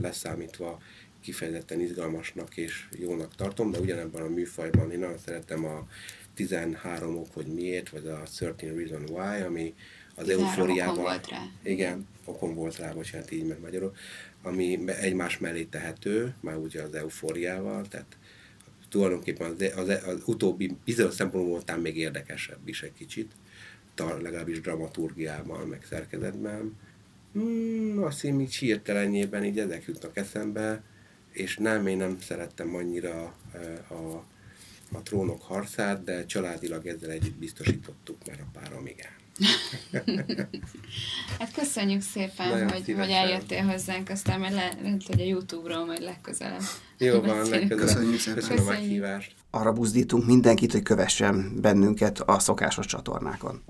[0.00, 0.80] leszámítva
[1.24, 5.86] kifejezetten izgalmasnak és jónak tartom, de ugyanebben a műfajban én nagyon szeretem a
[6.34, 9.74] 13 ok, hogy miért, vagy a 13 Reason Why, ami
[10.14, 10.94] az eufóriával...
[10.94, 11.38] volt rá.
[11.62, 13.94] Igen, okon volt rá, bocsánat, így meg magyarul,
[14.42, 18.16] ami egymás mellé tehető, már ugye az eufóriával, tehát
[18.88, 23.32] tulajdonképpen az, az, az utóbbi bizonyos szempontból voltán még érdekesebb is egy kicsit,
[23.94, 26.76] tar, legalábbis dramaturgiában, meg szerkezetben.
[27.32, 30.82] Hmm, azt én így hirtelenjében így ezek jutnak eszembe,
[31.32, 33.34] és nem, én nem szerettem annyira
[33.88, 34.24] a, a,
[34.94, 39.10] a trónok harcát, de családilag ezzel együtt biztosítottuk, mert a párom igen.
[41.38, 45.84] hát köszönjük szépen, Nagyon hogy, hogy eljöttél hozzánk, aztán majd le, lehet, hogy a Youtube-ról
[45.84, 46.62] majd legközelebb.
[46.98, 47.78] Jó van, legközelebb.
[47.78, 48.38] Köszönjük szépen.
[48.38, 49.34] Köszönöm a meghívást.
[49.50, 53.62] Arra buzdítunk mindenkit, hogy kövessen bennünket a szokásos csatornákon.